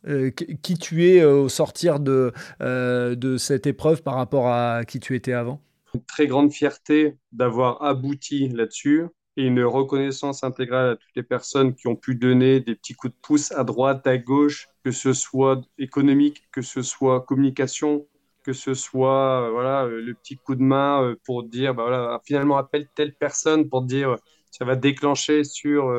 Qui 0.64 0.78
tu 0.80 1.08
es 1.08 1.24
au 1.24 1.48
sortir 1.48 2.00
de, 2.00 2.34
de 2.60 3.38
cette 3.38 3.68
épreuve 3.68 4.02
par 4.02 4.16
rapport 4.16 4.48
à 4.48 4.84
qui 4.84 5.00
tu 5.00 5.16
étais 5.16 5.34
avant? 5.34 5.62
Une 5.94 6.04
très 6.04 6.26
grande 6.26 6.52
fierté 6.52 7.16
d'avoir 7.32 7.84
abouti 7.84 8.50
là-dessus 8.50 9.06
et 9.38 9.46
une 9.46 9.64
reconnaissance 9.64 10.44
intégrale 10.44 10.92
à 10.92 10.96
toutes 10.96 11.16
les 11.16 11.24
personnes 11.24 11.74
qui 11.74 11.88
ont 11.88 11.96
pu 11.96 12.16
donner 12.16 12.60
des 12.60 12.76
petits 12.76 12.94
coups 12.94 13.14
de 13.14 13.20
pouce 13.22 13.52
à 13.52 13.64
droite, 13.64 14.06
à 14.06 14.18
gauche, 14.18 14.68
que 14.84 14.92
ce 14.92 15.14
soit 15.14 15.62
économique, 15.78 16.44
que 16.52 16.62
ce 16.62 16.82
soit 16.82 17.22
communication, 17.22 18.06
que 18.44 18.54
ce 18.54 18.74
soit 18.74 19.50
voilà 19.52 19.86
le 19.88 20.14
petit 20.14 20.38
coup 20.38 20.56
de 20.56 20.62
main 20.62 21.16
pour 21.26 21.44
dire 21.44 21.74
bah, 21.74 21.84
voilà 21.84 22.22
finalement 22.26 22.58
appelle 22.58 22.88
telle 22.94 23.14
personne 23.14 23.70
pour 23.70 23.82
dire 23.82 24.18
ça 24.52 24.66
va 24.66 24.76
déclencher 24.76 25.44
sur 25.44 25.92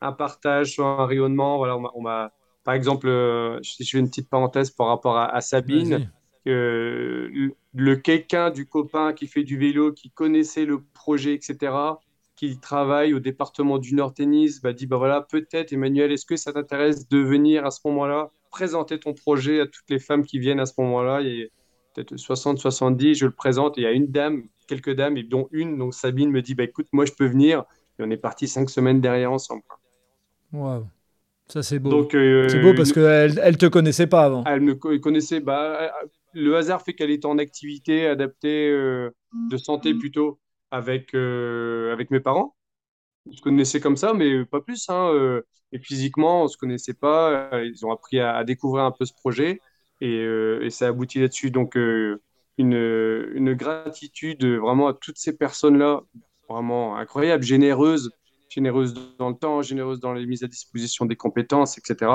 un 0.00 0.12
partage, 0.12 0.72
sur 0.72 0.86
un 0.86 1.06
rayonnement. 1.06 1.56
Voilà, 1.58 1.76
on 1.76 2.00
m'a, 2.00 2.32
par 2.64 2.74
exemple, 2.74 3.08
euh, 3.08 3.58
je 3.62 3.84
fais 3.84 3.98
une 3.98 4.08
petite 4.08 4.28
parenthèse 4.28 4.70
par 4.70 4.88
rapport 4.88 5.16
à, 5.18 5.40
Sabine, 5.40 6.10
le 6.44 7.96
quelqu'un 7.96 8.50
du 8.50 8.66
copain 8.66 9.12
qui 9.12 9.26
fait 9.26 9.44
du 9.44 9.58
vélo, 9.58 9.92
qui 9.92 10.10
connaissait 10.10 10.64
le 10.64 10.82
projet, 10.82 11.34
etc., 11.34 11.72
qui 12.38 12.56
travaille 12.56 13.14
au 13.14 13.18
département 13.18 13.78
du 13.78 13.96
Nord 13.96 14.14
Tennis, 14.14 14.62
bah, 14.62 14.72
dit 14.72 14.86
bah 14.86 14.96
voilà, 14.96 15.22
peut-être 15.22 15.72
Emmanuel, 15.72 16.12
est-ce 16.12 16.24
que 16.24 16.36
ça 16.36 16.52
t'intéresse 16.52 17.08
de 17.08 17.18
venir 17.18 17.66
à 17.66 17.72
ce 17.72 17.80
moment-là 17.86 18.30
présenter 18.50 19.00
ton 19.00 19.12
projet 19.12 19.60
à 19.60 19.66
toutes 19.66 19.90
les 19.90 19.98
femmes 19.98 20.24
qui 20.24 20.38
viennent 20.38 20.60
à 20.60 20.66
ce 20.66 20.74
moment-là? 20.78 21.20
Il 21.20 21.36
y 21.36 21.42
a 21.42 21.46
peut-être 21.94 22.16
60, 22.16 22.58
70, 22.58 23.16
je 23.16 23.26
le 23.26 23.32
présente, 23.32 23.76
et 23.76 23.80
il 23.80 23.84
y 23.84 23.88
a 23.88 23.90
une 23.90 24.06
dame, 24.06 24.44
quelques 24.68 24.94
dames, 24.94 25.16
et 25.16 25.24
dont 25.24 25.48
une, 25.50 25.78
donc 25.78 25.94
Sabine 25.94 26.30
me 26.30 26.40
dit 26.40 26.54
bah 26.54 26.62
écoute, 26.62 26.86
moi 26.92 27.06
je 27.06 27.12
peux 27.12 27.26
venir, 27.26 27.64
et 27.98 28.04
on 28.04 28.10
est 28.10 28.16
parti 28.16 28.46
cinq 28.46 28.70
semaines 28.70 29.00
derrière 29.00 29.32
ensemble. 29.32 29.64
Waouh. 30.52 30.86
Ça, 31.48 31.64
c'est 31.64 31.80
beau. 31.80 32.06
Euh, 32.14 32.48
c'est 32.48 32.60
beau 32.60 32.74
parce 32.74 32.92
qu'elle 32.92 33.34
ne 33.34 33.56
te 33.56 33.66
connaissait 33.66 34.06
pas 34.06 34.24
avant. 34.24 34.44
Elle 34.46 34.60
me 34.60 34.74
connaissait. 34.74 35.40
Bah, 35.40 35.90
le 36.34 36.56
hasard 36.56 36.82
fait 36.82 36.92
qu'elle 36.92 37.10
était 37.10 37.26
en 37.26 37.38
activité 37.38 38.06
adaptée 38.06 38.70
euh, 38.70 39.10
de 39.50 39.56
santé 39.56 39.94
mm. 39.94 39.98
plutôt 39.98 40.38
avec, 40.70 41.14
euh, 41.14 41.92
avec 41.92 42.10
mes 42.10 42.20
parents. 42.20 42.56
On 43.26 43.32
se 43.32 43.42
connaissait 43.42 43.80
comme 43.80 43.96
ça, 43.96 44.14
mais 44.14 44.44
pas 44.44 44.60
plus. 44.60 44.88
Hein, 44.88 45.40
et 45.72 45.78
physiquement, 45.78 46.44
on 46.44 46.48
se 46.48 46.56
connaissait 46.56 46.94
pas. 46.94 47.50
Ils 47.62 47.84
ont 47.84 47.92
appris 47.92 48.20
à, 48.20 48.42
découvrir 48.44 48.84
un 48.84 48.92
peu 48.92 49.04
ce 49.04 49.12
projet 49.12 49.60
et, 50.00 50.22
et 50.22 50.70
ça 50.70 50.88
aboutit 50.88 51.20
là-dessus. 51.20 51.50
Donc, 51.50 51.74
une, 51.76 52.20
une 52.58 53.52
gratitude 53.54 54.44
vraiment 54.46 54.88
à 54.88 54.94
toutes 54.94 55.18
ces 55.18 55.36
personnes-là, 55.36 56.00
vraiment 56.48 56.96
incroyable, 56.96 57.44
généreuses 57.44 58.10
généreuse 58.48 58.94
dans 59.18 59.28
le 59.28 59.36
temps, 59.36 59.62
généreuse 59.62 60.00
dans 60.00 60.12
les 60.12 60.26
mises 60.26 60.42
à 60.42 60.48
disposition 60.48 61.06
des 61.06 61.16
compétences, 61.16 61.78
etc. 61.78 62.10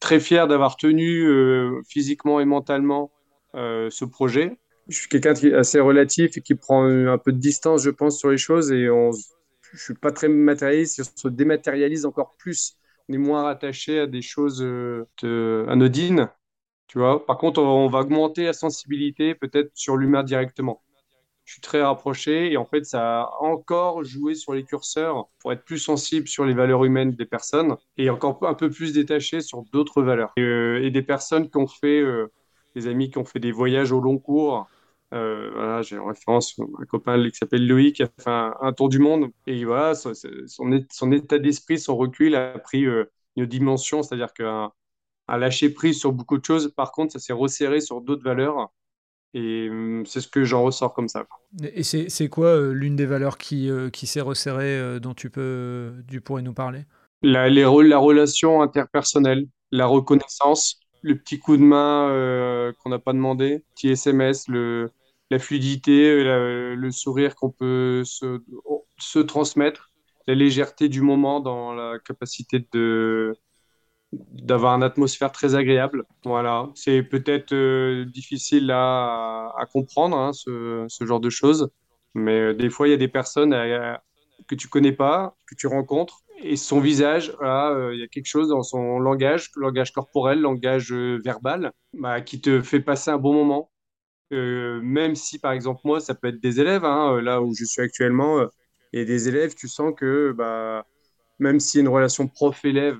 Très 0.00 0.20
fier 0.20 0.46
d'avoir 0.46 0.76
tenu 0.76 1.26
euh, 1.26 1.80
physiquement 1.88 2.40
et 2.40 2.44
mentalement 2.44 3.10
euh, 3.54 3.90
ce 3.90 4.04
projet. 4.04 4.58
Je 4.88 4.96
suis 4.96 5.08
quelqu'un 5.08 5.34
qui 5.34 5.48
est 5.48 5.54
assez 5.54 5.80
relatif 5.80 6.36
et 6.36 6.40
qui 6.40 6.54
prend 6.54 6.84
un 6.84 7.18
peu 7.18 7.32
de 7.32 7.38
distance, 7.38 7.82
je 7.82 7.90
pense, 7.90 8.18
sur 8.18 8.30
les 8.30 8.38
choses 8.38 8.72
et 8.72 8.90
on, 8.90 9.10
je 9.72 9.82
suis 9.82 9.94
pas 9.94 10.12
très 10.12 10.28
matérialiste, 10.28 11.00
on 11.00 11.18
se 11.18 11.28
dématérialise 11.28 12.04
encore 12.04 12.34
plus. 12.36 12.76
On 13.08 13.14
est 13.14 13.18
moins 13.18 13.42
rattaché 13.42 14.00
à 14.00 14.06
des 14.06 14.22
choses 14.22 14.62
euh, 14.62 15.66
anodines, 15.68 16.28
tu 16.88 16.98
vois. 16.98 17.24
Par 17.26 17.38
contre, 17.38 17.62
on 17.62 17.88
va 17.88 18.00
augmenter 18.00 18.44
la 18.44 18.52
sensibilité 18.52 19.34
peut-être 19.34 19.70
sur 19.74 19.96
l'humain 19.96 20.22
directement 20.24 20.82
je 21.44 21.54
suis 21.54 21.60
très 21.60 21.82
rapproché 21.82 22.52
et 22.52 22.56
en 22.56 22.64
fait, 22.64 22.84
ça 22.84 23.22
a 23.22 23.36
encore 23.40 24.04
joué 24.04 24.34
sur 24.34 24.54
les 24.54 24.64
curseurs 24.64 25.28
pour 25.38 25.52
être 25.52 25.64
plus 25.64 25.78
sensible 25.78 26.28
sur 26.28 26.44
les 26.44 26.54
valeurs 26.54 26.84
humaines 26.84 27.12
des 27.12 27.26
personnes 27.26 27.76
et 27.96 28.10
encore 28.10 28.38
un 28.42 28.54
peu 28.54 28.70
plus 28.70 28.92
détaché 28.92 29.40
sur 29.40 29.62
d'autres 29.72 30.02
valeurs. 30.02 30.32
Et, 30.36 30.42
euh, 30.42 30.90
des 30.90 31.02
personnes 31.02 31.50
qui 31.50 31.56
ont 31.58 31.66
fait, 31.66 32.00
euh, 32.00 32.32
des 32.74 32.86
amis 32.86 33.10
qui 33.10 33.18
ont 33.18 33.24
fait 33.24 33.40
des 33.40 33.52
voyages 33.52 33.92
au 33.92 34.00
long 34.00 34.18
cours. 34.18 34.66
Euh, 35.12 35.50
voilà, 35.52 35.82
j'ai 35.82 35.98
en 35.98 36.06
référence 36.06 36.58
un 36.58 36.84
copain 36.86 37.22
qui 37.28 37.36
s'appelle 37.36 37.66
Loïc 37.66 37.96
qui 37.96 38.02
a 38.02 38.06
fait 38.06 38.28
un, 38.28 38.72
tour 38.72 38.88
du 38.88 38.98
monde 38.98 39.30
et 39.46 39.64
voilà, 39.64 39.94
son, 39.94 40.12
son 40.46 41.12
état 41.12 41.38
d'esprit, 41.38 41.78
son 41.78 41.96
recul 41.96 42.34
a 42.34 42.58
pris 42.58 42.86
une 43.36 43.46
dimension, 43.46 44.02
c'est-à-dire 44.02 44.32
qu'un 44.32 44.72
un 45.28 45.38
lâcher 45.38 45.70
prise 45.70 45.98
sur 45.98 46.12
beaucoup 46.12 46.38
de 46.38 46.44
choses. 46.44 46.72
Par 46.74 46.92
contre, 46.92 47.12
ça 47.12 47.18
s'est 47.18 47.32
resserré 47.32 47.80
sur 47.80 48.00
d'autres 48.00 48.24
valeurs 48.24 48.72
et 49.34 49.68
hum, 49.70 50.04
c'est 50.06 50.20
ce 50.20 50.28
que 50.28 50.44
j'en 50.44 50.62
ressors 50.62 50.92
comme 50.92 51.08
ça. 51.08 51.26
Et 51.62 51.82
c'est 51.82 52.28
quoi 52.28 52.48
euh, 52.48 52.72
l'une 52.72 52.96
des 52.96 53.06
valeurs 53.06 53.38
qui, 53.38 53.70
euh, 53.70 53.90
qui 53.90 54.06
s'est 54.06 54.20
resserrée 54.20 54.78
euh, 54.78 55.00
dont 55.00 55.14
tu, 55.14 55.30
peux, 55.30 55.94
tu 56.08 56.20
pourrais 56.20 56.42
nous 56.42 56.52
parler? 56.52 56.84
La, 57.22 57.48
les, 57.48 57.62
la 57.62 57.98
relation 57.98 58.62
interpersonnelle, 58.62 59.46
la 59.70 59.86
reconnaissance, 59.86 60.80
le 61.02 61.16
petit 61.16 61.38
coup 61.38 61.56
de 61.56 61.62
main 61.62 62.72
qu'on 62.78 62.90
n'a 62.90 62.98
pas 62.98 63.12
demandé, 63.12 63.64
petit 63.74 63.90
SMS, 63.90 64.48
le, 64.48 64.90
la 65.32 65.38
fluidité, 65.38 66.22
le 66.22 66.90
sourire 66.90 67.34
qu'on 67.34 67.50
peut 67.50 68.02
se, 68.04 69.18
transmettre, 69.20 69.90
la 70.26 70.34
légèreté 70.34 70.88
du 70.88 71.00
moment 71.00 71.40
dans 71.40 71.72
la 71.72 71.98
capacité 71.98 72.64
de, 72.72 73.34
d'avoir 74.12 74.74
une 74.74 74.82
atmosphère 74.82 75.32
très 75.32 75.54
agréable. 75.54 76.04
Voilà, 76.24 76.68
c'est 76.74 77.02
peut-être 77.02 77.52
euh, 77.54 78.04
difficile 78.04 78.70
à, 78.70 79.52
à 79.58 79.66
comprendre 79.66 80.16
hein, 80.18 80.32
ce, 80.34 80.84
ce, 80.88 81.06
genre 81.06 81.20
de 81.20 81.30
choses, 81.30 81.70
mais 82.14 82.38
euh, 82.38 82.54
des 82.54 82.68
fois 82.68 82.86
il 82.88 82.90
y 82.90 82.94
a 82.94 82.98
des 82.98 83.08
personnes 83.08 83.54
euh, 83.54 83.96
que 84.48 84.54
tu 84.54 84.68
connais 84.68 84.92
pas, 84.92 85.34
que 85.46 85.54
tu 85.54 85.66
rencontres, 85.66 86.20
et 86.44 86.56
son 86.56 86.80
visage, 86.80 87.32
il 87.40 87.98
y 88.00 88.02
a 88.02 88.08
quelque 88.08 88.26
chose 88.26 88.48
dans 88.48 88.62
son 88.62 88.98
langage, 88.98 89.50
langage 89.56 89.92
corporel, 89.92 90.40
langage 90.40 90.92
verbal, 90.92 91.72
bah, 91.94 92.20
qui 92.20 92.40
te 92.40 92.60
fait 92.62 92.80
passer 92.80 93.10
un 93.12 93.18
bon 93.18 93.32
moment. 93.32 93.70
Même 94.32 95.14
si 95.14 95.38
par 95.38 95.52
exemple 95.52 95.80
moi, 95.84 96.00
ça 96.00 96.14
peut 96.14 96.28
être 96.28 96.40
des 96.40 96.60
élèves, 96.60 96.84
hein, 96.84 97.20
là 97.20 97.42
où 97.42 97.54
je 97.54 97.64
suis 97.64 97.82
actuellement, 97.82 98.46
y 98.92 99.00
a 99.00 99.04
des 99.04 99.28
élèves, 99.28 99.54
tu 99.54 99.68
sens 99.68 99.92
que 99.96 100.32
bah, 100.32 100.86
même 101.38 101.58
a 101.58 101.78
une 101.78 101.88
relation 101.88 102.28
prof-élève 102.28 102.98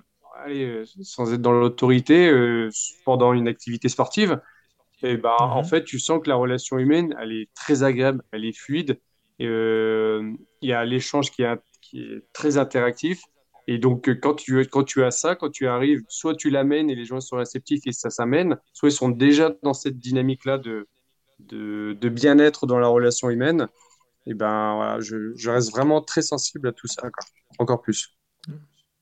euh, 0.48 0.84
sans 1.02 1.32
être 1.32 1.42
dans 1.42 1.52
l'autorité, 1.52 2.28
euh, 2.28 2.70
pendant 3.04 3.32
une 3.32 3.48
activité 3.48 3.88
sportive, 3.88 4.40
et 5.02 5.16
ben, 5.16 5.34
en 5.38 5.62
mhm. 5.62 5.64
fait, 5.64 5.84
tu 5.84 5.98
sens 5.98 6.20
que 6.22 6.28
la 6.28 6.36
relation 6.36 6.78
humaine, 6.78 7.14
elle 7.20 7.32
est 7.32 7.48
très 7.54 7.82
agréable, 7.82 8.22
elle 8.32 8.44
est 8.44 8.56
fluide. 8.56 9.00
Euh, 9.40 10.32
il 10.60 10.68
y 10.68 10.72
a 10.72 10.84
l'échange 10.84 11.30
qui, 11.30 11.42
qui, 11.80 12.02
est 12.02 12.22
très 12.32 12.56
interactif. 12.56 13.22
Et 13.66 13.78
donc, 13.78 14.08
quand 14.20 14.34
tu, 14.34 14.64
quand 14.66 14.84
tu 14.84 15.02
as 15.02 15.10
ça, 15.10 15.34
quand 15.34 15.50
tu 15.50 15.66
arrives, 15.66 16.02
soit 16.08 16.34
tu 16.34 16.50
l'amènes 16.50 16.88
et 16.90 16.94
les 16.94 17.04
gens 17.04 17.20
sont 17.20 17.36
réceptifs 17.36 17.82
et 17.86 17.92
ça 17.92 18.10
s'amène, 18.10 18.58
soit 18.72 18.90
ils 18.90 18.92
sont 18.92 19.08
déjà 19.08 19.52
dans 19.62 19.74
cette 19.74 19.98
dynamique-là 19.98 20.58
de, 20.58 20.86
de, 21.48 22.08
bien-être 22.08 22.66
dans 22.66 22.78
la 22.78 22.88
relation 22.88 23.30
humaine. 23.30 23.68
Et 24.26 24.34
ben 24.34 24.74
voilà, 24.76 25.00
je, 25.00 25.34
je, 25.34 25.50
reste 25.50 25.72
vraiment 25.72 26.00
très 26.00 26.22
sensible 26.22 26.68
à 26.68 26.72
tout 26.72 26.86
ça, 26.86 27.10
encore 27.58 27.82
plus. 27.82 28.16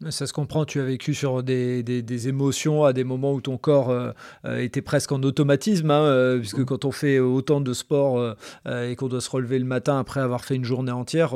Ça 0.09 0.27
se 0.27 0.33
comprend, 0.33 0.65
tu 0.65 0.81
as 0.81 0.85
vécu 0.85 1.13
sur 1.13 1.43
des, 1.43 1.83
des, 1.83 2.29
émotions 2.29 2.85
à 2.85 2.95
des 2.95 3.05
moments 3.05 3.35
où 3.35 3.43
ton 3.43 3.59
corps 3.59 3.91
euh, 3.91 4.13
euh, 4.47 4.57
était 4.57 4.81
presque 4.81 5.13
en 5.13 5.23
automatisme, 5.23 5.91
hein, 5.91 6.05
euh, 6.05 6.39
puisque 6.39 6.65
quand 6.65 6.87
on 6.87 6.91
fait 6.91 7.19
autant 7.19 7.61
de 7.61 7.75
sport 7.75 8.35
et 8.67 8.97
qu'on 8.97 9.09
doit 9.09 9.21
se 9.21 9.29
relever 9.29 9.59
le 9.59 9.67
matin 9.67 9.99
après 9.99 10.21
avoir 10.21 10.43
fait 10.43 10.55
une 10.55 10.65
journée 10.65 10.91
entière, 10.91 11.35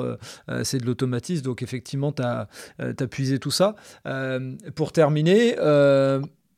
c'est 0.63 0.79
de 0.79 0.87
l'automatisme. 0.87 1.43
Donc 1.43 1.63
effectivement, 1.63 2.13
tu 2.13 2.23
as, 2.23 2.49
as, 2.79 3.07
puisé 3.07 3.39
tout 3.39 3.51
ça. 3.51 3.77
pour 4.75 4.93
terminer, 4.93 5.57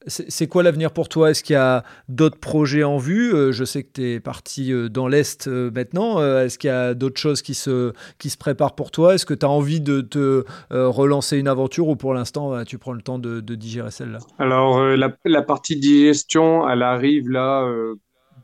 c'est 0.07 0.47
quoi 0.47 0.63
l'avenir 0.63 0.93
pour 0.93 1.09
toi? 1.09 1.31
Est-ce 1.31 1.43
qu'il 1.43 1.55
y 1.55 1.57
a 1.57 1.85
d'autres 2.09 2.39
projets 2.39 2.85
en 2.85 2.97
vue? 2.97 3.35
Euh, 3.35 3.53
Je 3.53 3.65
sais 3.65 3.83
que 3.83 3.91
tu 3.95 4.13
es 4.13 4.21
parti 4.21 4.73
euh, 4.73 4.89
dans 4.89 5.09
l'Est 5.09 5.49
euh, 5.49 5.71
maintenant. 5.73 6.23
Est-ce 6.23 6.59
qu'il 6.59 6.69
y 6.69 6.73
a 6.73 6.95
d'autres 6.95 7.21
choses 7.21 7.43
qui 7.43 7.55
se, 7.55 7.93
qui 8.19 8.31
se 8.31 8.39
préparent 8.39 8.75
pour 8.75 8.91
toi? 8.91 9.15
Est-ce 9.15 9.27
que 9.27 9.35
tu 9.35 9.45
as 9.45 9.51
envie 9.51 9.81
de 9.81 10.01
te 10.01 10.45
relancer 10.71 11.39
une 11.39 11.49
aventure 11.49 11.89
ou 11.89 11.97
pour 11.97 12.15
l'instant 12.15 12.65
tu 12.65 12.79
prends 12.79 12.93
le 12.93 13.03
temps 13.03 13.19
de, 13.19 13.41
digérer 13.41 13.91
celle-là? 13.91 14.19
Alors 14.39 14.81
la, 14.81 15.43
partie 15.43 15.77
digestion, 15.77 16.69
elle 16.69 16.83
arrive 16.83 17.29
là, 17.29 17.69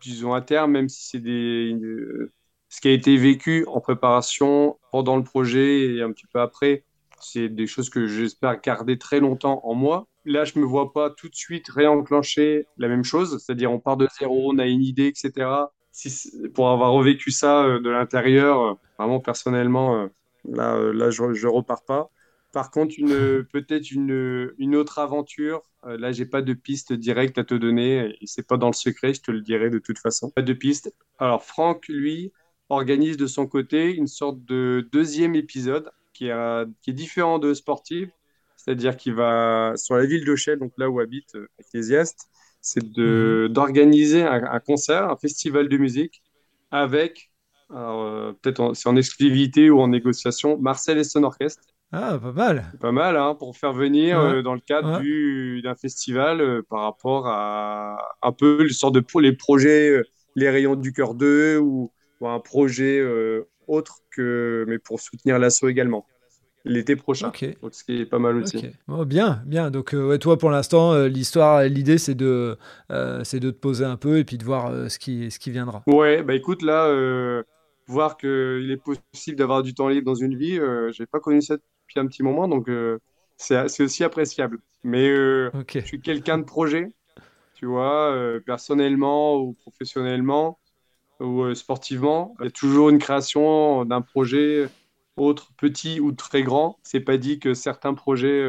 disons 0.00 0.32
à 0.32 0.40
terme, 0.40 0.72
même 0.72 0.88
si 0.88 1.08
c'est 1.08 1.20
des, 1.20 1.76
ce 2.68 2.80
qui 2.80 2.88
a 2.88 2.92
été 2.92 3.16
vécu 3.16 3.64
en 3.68 3.80
préparation 3.80 4.78
pendant 4.90 5.16
le 5.16 5.24
projet 5.24 5.94
et 5.94 6.02
un 6.02 6.10
petit 6.12 6.26
peu 6.32 6.40
après. 6.40 6.84
C'est 7.20 7.48
des 7.48 7.66
choses 7.66 7.88
que 7.88 8.06
j'espère 8.06 8.60
garder 8.60 8.98
très 8.98 9.20
longtemps 9.20 9.60
en 9.64 9.74
moi 9.74 10.08
là, 10.24 10.44
je 10.44 10.58
me 10.58 10.64
vois 10.64 10.92
pas 10.92 11.10
tout 11.10 11.28
de 11.28 11.34
suite 11.34 11.68
réenclencher 11.68 12.66
la 12.76 12.88
même 12.88 13.04
chose, 13.04 13.42
c'est-à-dire 13.42 13.72
on 13.72 13.80
part 13.80 13.96
de 13.96 14.06
zéro, 14.18 14.52
on 14.52 14.58
a 14.58 14.66
une 14.66 14.82
idée, 14.82 15.06
etc. 15.06 15.50
Pour 16.54 16.70
avoir 16.70 16.92
revécu 16.92 17.30
ça 17.30 17.64
euh, 17.64 17.80
de 17.80 17.90
l'intérieur, 17.90 18.60
euh, 18.60 18.74
vraiment 18.98 19.20
personnellement, 19.20 19.96
euh, 19.96 20.06
là, 20.44 20.78
là, 20.92 21.10
je, 21.10 21.22
ne 21.22 21.46
repars 21.48 21.84
pas. 21.84 22.10
Par 22.52 22.70
contre, 22.70 22.94
peut-être 23.50 23.90
une, 23.90 24.52
une 24.58 24.76
autre 24.76 24.98
aventure. 24.98 25.62
Là, 25.84 26.12
j'ai 26.12 26.26
pas 26.26 26.42
de 26.42 26.52
piste 26.52 26.92
directe 26.92 27.38
à 27.38 27.44
te 27.44 27.54
donner 27.54 28.14
et 28.20 28.26
c'est 28.26 28.46
pas 28.46 28.58
dans 28.58 28.66
le 28.66 28.74
secret, 28.74 29.14
je 29.14 29.22
te 29.22 29.30
le 29.30 29.40
dirai 29.40 29.70
de 29.70 29.78
toute 29.78 29.98
façon. 29.98 30.30
Pas 30.30 30.42
de 30.42 30.52
piste. 30.52 30.94
Alors, 31.18 31.42
Franck, 31.42 31.88
lui, 31.88 32.30
organise 32.68 33.16
de 33.16 33.26
son 33.26 33.46
côté 33.46 33.94
une 33.94 34.06
sorte 34.06 34.44
de 34.44 34.86
deuxième 34.92 35.34
épisode 35.34 35.90
qui 36.12 36.26
est, 36.26 36.64
qui 36.82 36.90
est 36.90 36.94
différent 36.94 37.38
de 37.38 37.54
Sportive 37.54 38.10
c'est-à-dire 38.62 38.96
qu'il 38.96 39.14
va 39.14 39.72
sur 39.76 39.96
la 39.96 40.06
ville 40.06 40.24
de 40.24 40.36
Chelles, 40.36 40.58
donc 40.58 40.72
là 40.76 40.88
où 40.88 41.00
habite 41.00 41.36
Ecclésiaste, 41.58 42.28
c'est 42.60 42.92
de, 42.92 43.46
mhm. 43.48 43.52
d'organiser 43.52 44.22
un, 44.22 44.60
concert, 44.60 45.10
un 45.10 45.16
festival 45.16 45.68
de 45.68 45.76
musique 45.76 46.22
avec, 46.70 47.30
peut-être 47.68 48.74
c'est 48.74 48.88
en 48.88 48.96
exclusivité 48.96 49.68
ou 49.68 49.80
en 49.80 49.88
négociation, 49.88 50.58
Marcel 50.58 50.98
et 50.98 51.04
son 51.04 51.24
orchestre. 51.24 51.62
Ah, 51.94 52.18
pas 52.18 52.32
mal. 52.32 52.72
Pas 52.80 52.90
mal, 52.90 53.18
hein, 53.18 53.34
pour 53.34 53.54
faire 53.54 53.74
venir 53.74 54.18
euh, 54.18 54.40
dans 54.40 54.54
le 54.54 54.60
cadre 54.60 55.02
d'un 55.62 55.74
festival 55.74 56.40
euh, 56.40 56.62
par 56.62 56.80
rapport 56.80 57.26
à 57.26 57.98
un 58.22 58.32
peu 58.32 58.62
le 58.62 58.70
sort 58.70 58.92
de 58.92 59.04
les 59.20 59.34
projets, 59.34 59.90
euh, 59.90 60.02
les 60.34 60.48
rayons 60.48 60.74
du 60.74 60.94
cœur 60.94 61.14
2 61.14 61.58
ou, 61.58 61.92
un 62.24 62.38
projet 62.38 63.04
autre 63.66 63.98
que, 64.12 64.64
mais 64.68 64.78
pour 64.78 65.00
soutenir 65.00 65.40
l'assaut 65.40 65.68
également 65.68 66.06
l'été 66.64 66.96
prochain. 66.96 67.32
Donc, 67.62 67.74
ce 67.74 67.84
qui 67.84 68.00
est 68.00 68.06
pas 68.06 68.18
mal 68.18 68.36
aussi. 68.36 68.66
Oh, 68.88 69.04
bien, 69.04 69.42
bien. 69.46 69.70
Donc, 69.70 69.94
toi, 70.20 70.38
pour 70.38 70.50
l'instant, 70.50 70.96
l'histoire, 71.04 71.64
l'idée, 71.64 71.98
c'est 71.98 72.14
de, 72.14 72.56
c'est 73.24 73.40
de 73.40 73.50
te 73.50 73.58
poser 73.58 73.84
un 73.84 73.96
peu 73.96 74.18
et 74.18 74.24
puis 74.24 74.38
de 74.38 74.44
voir 74.44 74.90
ce, 74.90 74.98
qui, 74.98 75.30
ce 75.30 75.38
qui 75.38 75.50
viendra. 75.50 75.82
Ouais, 75.86 76.22
bah 76.22 76.34
écoute, 76.34 76.62
là, 76.62 77.42
voir 77.86 78.16
qu'il 78.16 78.70
est 78.70 78.82
possible 78.82 79.36
d'avoir 79.36 79.62
du 79.62 79.74
temps 79.74 79.88
libre 79.88 80.06
dans 80.06 80.14
une 80.14 80.36
vie, 80.36 80.56
je 80.56 81.02
n'ai 81.02 81.06
pas 81.06 81.20
connu 81.20 81.42
ça 81.42 81.56
un 82.00 82.06
petit 82.06 82.22
moment, 82.22 82.48
donc 82.48 82.68
euh, 82.68 82.98
c'est 83.36 83.80
aussi 83.80 84.04
appréciable. 84.04 84.58
Mais 84.84 85.08
euh, 85.08 85.50
je 85.68 85.80
suis 85.80 86.00
quelqu'un 86.00 86.38
de 86.38 86.44
projet, 86.44 86.88
tu 87.54 87.66
vois, 87.66 88.12
euh, 88.12 88.40
personnellement 88.40 89.36
ou 89.36 89.54
professionnellement 89.54 90.58
ou 91.20 91.54
sportivement. 91.54 92.34
Il 92.40 92.44
y 92.46 92.48
a 92.48 92.50
toujours 92.50 92.90
une 92.90 92.98
création 92.98 93.84
d'un 93.84 94.00
projet, 94.00 94.68
autre 95.16 95.52
petit 95.56 96.00
ou 96.00 96.12
très 96.12 96.42
grand. 96.42 96.78
C'est 96.82 97.00
pas 97.00 97.18
dit 97.18 97.38
que 97.38 97.54
certains 97.54 97.94
projets 97.94 98.42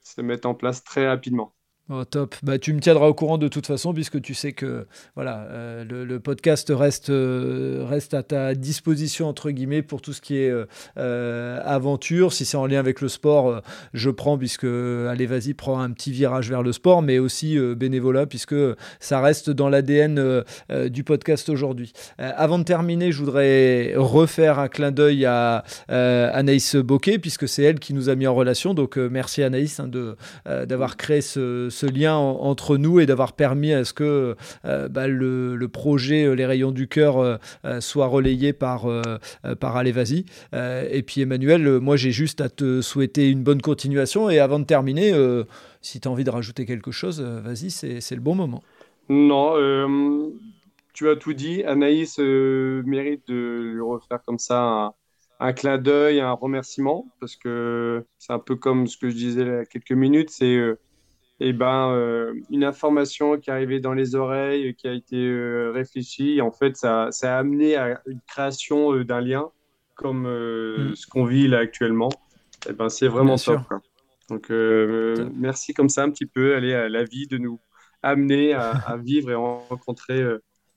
se 0.00 0.20
mettent 0.20 0.46
en 0.46 0.54
place 0.54 0.84
très 0.84 1.08
rapidement. 1.08 1.54
Oh, 1.90 2.04
top. 2.04 2.34
Bah, 2.42 2.58
tu 2.58 2.74
me 2.74 2.80
tiendras 2.80 3.06
au 3.06 3.14
courant 3.14 3.38
de 3.38 3.48
toute 3.48 3.66
façon, 3.66 3.94
puisque 3.94 4.20
tu 4.20 4.34
sais 4.34 4.52
que 4.52 4.86
voilà, 5.14 5.46
euh, 5.50 5.84
le, 5.84 6.20
podcast 6.20 6.70
reste, 6.74 7.08
euh, 7.08 7.86
reste 7.88 8.12
à 8.12 8.22
ta 8.22 8.54
disposition, 8.54 9.26
entre 9.26 9.50
guillemets, 9.50 9.80
pour 9.80 10.02
tout 10.02 10.12
ce 10.12 10.20
qui 10.20 10.36
est 10.36 10.52
euh, 10.98 11.60
aventure. 11.64 12.34
Si 12.34 12.44
c'est 12.44 12.58
en 12.58 12.66
lien 12.66 12.78
avec 12.78 13.00
le 13.00 13.08
sport, 13.08 13.62
je 13.94 14.10
prends, 14.10 14.36
puisque, 14.36 14.64
allez, 14.64 15.24
vas-y, 15.24 15.54
prends 15.54 15.80
un 15.80 15.90
petit 15.90 16.12
virage 16.12 16.50
vers 16.50 16.62
le 16.62 16.72
sport, 16.72 17.00
mais 17.00 17.18
aussi 17.18 17.58
bénévolat, 17.58 18.26
puisque 18.26 18.56
ça 19.00 19.22
reste 19.22 19.48
dans 19.48 19.70
l'ADN 19.70 20.44
du 20.90 21.04
podcast 21.04 21.48
aujourd'hui. 21.48 21.92
avant 22.18 22.58
de 22.58 22.64
terminer, 22.64 23.12
je 23.12 23.18
voudrais 23.18 23.94
refaire 23.96 24.58
un 24.58 24.68
clin 24.68 24.90
d'œil 24.90 25.24
à 25.24 25.64
Anaïs 25.88 26.76
Boquet, 26.76 27.18
puisque 27.18 27.48
c'est 27.48 27.62
elle 27.62 27.78
qui 27.78 27.94
nous 27.94 28.10
a 28.10 28.14
mis 28.14 28.26
en 28.26 28.34
relation. 28.34 28.74
Donc, 28.74 28.98
merci 28.98 29.42
Anaïs 29.42 29.80
hein, 29.80 29.88
d'avoir 30.66 30.98
créé 30.98 31.22
ce 31.22 31.70
ce 31.78 31.86
lien 31.86 32.16
entre 32.16 32.76
nous 32.76 32.98
et 32.98 33.06
d'avoir 33.06 33.32
permis 33.34 33.72
à 33.72 33.84
ce 33.84 33.92
que 33.92 34.34
euh, 34.64 34.88
bah, 34.88 35.06
le, 35.06 35.68
projet 35.68 36.24
euh, 36.24 36.34
Les 36.34 36.44
Rayons 36.44 36.72
du 36.72 36.88
Cœur 36.88 37.18
euh, 37.18 37.36
soit 37.80 38.06
relayé 38.06 38.52
par, 38.52 38.86
par 39.60 39.76
Allez 39.76 39.92
Vas-y. 39.92 40.24
et 40.52 41.02
puis 41.02 41.20
Emmanuel, 41.20 41.78
moi 41.80 41.96
j'ai 41.96 42.10
juste 42.10 42.40
à 42.40 42.48
te 42.48 42.80
souhaiter 42.80 43.30
une 43.30 43.42
bonne 43.42 43.62
continuation 43.62 44.30
et 44.30 44.38
avant 44.38 44.58
de 44.58 44.64
terminer, 44.64 45.12
si 45.80 46.00
tu 46.00 46.08
as 46.08 46.10
envie 46.10 46.24
de 46.24 46.30
rajouter 46.30 46.66
quelque 46.66 46.90
chose, 46.90 47.20
vas-y, 47.20 47.70
c'est 47.70 48.14
le 48.14 48.20
bon 48.20 48.34
moment. 48.34 48.62
Non, 49.08 49.54
tu 50.94 51.08
as 51.08 51.16
tout 51.16 51.32
dit. 51.32 51.62
Anaïs 51.64 52.18
mérite 52.18 53.22
de 53.28 53.72
lui 53.74 53.80
refaire 53.80 54.22
comme 54.24 54.38
ça 54.38 54.94
un, 55.40 55.52
clin 55.52 55.78
d'œil, 55.78 56.20
un 56.20 56.32
remerciement, 56.32 57.06
parce 57.20 57.36
que 57.36 58.04
c'est 58.18 58.32
un 58.32 58.38
peu 58.38 58.56
comme 58.56 58.86
ce 58.86 58.96
que 58.96 59.10
je 59.10 59.14
disais 59.14 59.42
il 59.42 59.48
y 59.48 59.50
a 59.50 59.64
quelques 59.64 59.92
minutes, 59.92 60.30
c'est 60.30 60.58
et 61.40 61.50
eh 61.50 61.52
ben, 61.52 61.92
euh, 61.92 62.34
une 62.50 62.64
information 62.64 63.38
qui 63.38 63.48
est 63.48 63.52
arrivée 63.52 63.78
dans 63.78 63.94
les 63.94 64.16
oreilles, 64.16 64.74
qui 64.74 64.88
a 64.88 64.92
été 64.92 65.16
euh, 65.16 65.70
réfléchie, 65.72 66.40
en 66.40 66.50
fait, 66.50 66.76
ça, 66.76 67.08
ça, 67.12 67.36
a 67.36 67.38
amené 67.38 67.76
à 67.76 68.00
une 68.06 68.18
création 68.26 68.92
euh, 68.92 69.04
d'un 69.04 69.20
lien 69.20 69.48
comme 69.94 70.22
mm. 70.22 70.96
ce 70.96 71.06
qu'on 71.06 71.24
vit 71.24 71.46
là 71.46 71.58
actuellement. 71.58 72.08
Et 72.66 72.70
eh 72.70 72.72
ben, 72.72 72.88
c'est 72.88 73.06
vraiment 73.06 73.36
top. 73.36 73.60
Donc, 74.30 74.50
merci 74.50 75.74
comme 75.74 75.88
ça 75.88 76.02
un 76.02 76.10
petit 76.10 76.26
peu, 76.26 76.56
aller 76.56 76.74
à 76.74 76.88
la 76.88 77.04
vie 77.04 77.26
de 77.28 77.38
nous 77.38 77.60
amener 78.02 78.52
à, 78.52 78.96
vivre 79.02 79.30
et 79.30 79.34
rencontrer 79.34 80.22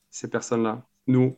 ces 0.10 0.30
personnes-là. 0.30 0.84
Nous, 1.08 1.36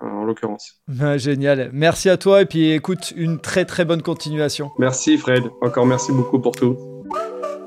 en 0.00 0.24
l'occurrence. 0.24 0.82
Ben, 0.88 1.16
génial. 1.18 1.70
Merci 1.72 2.08
à 2.10 2.16
toi 2.16 2.42
et 2.42 2.46
puis 2.46 2.72
écoute, 2.72 3.12
une 3.16 3.40
très 3.40 3.64
très 3.64 3.84
bonne 3.84 4.02
continuation. 4.02 4.72
Merci 4.78 5.16
Fred. 5.16 5.44
Encore 5.62 5.86
merci 5.86 6.12
beaucoup 6.12 6.40
pour 6.40 6.52
tout. 6.52 6.76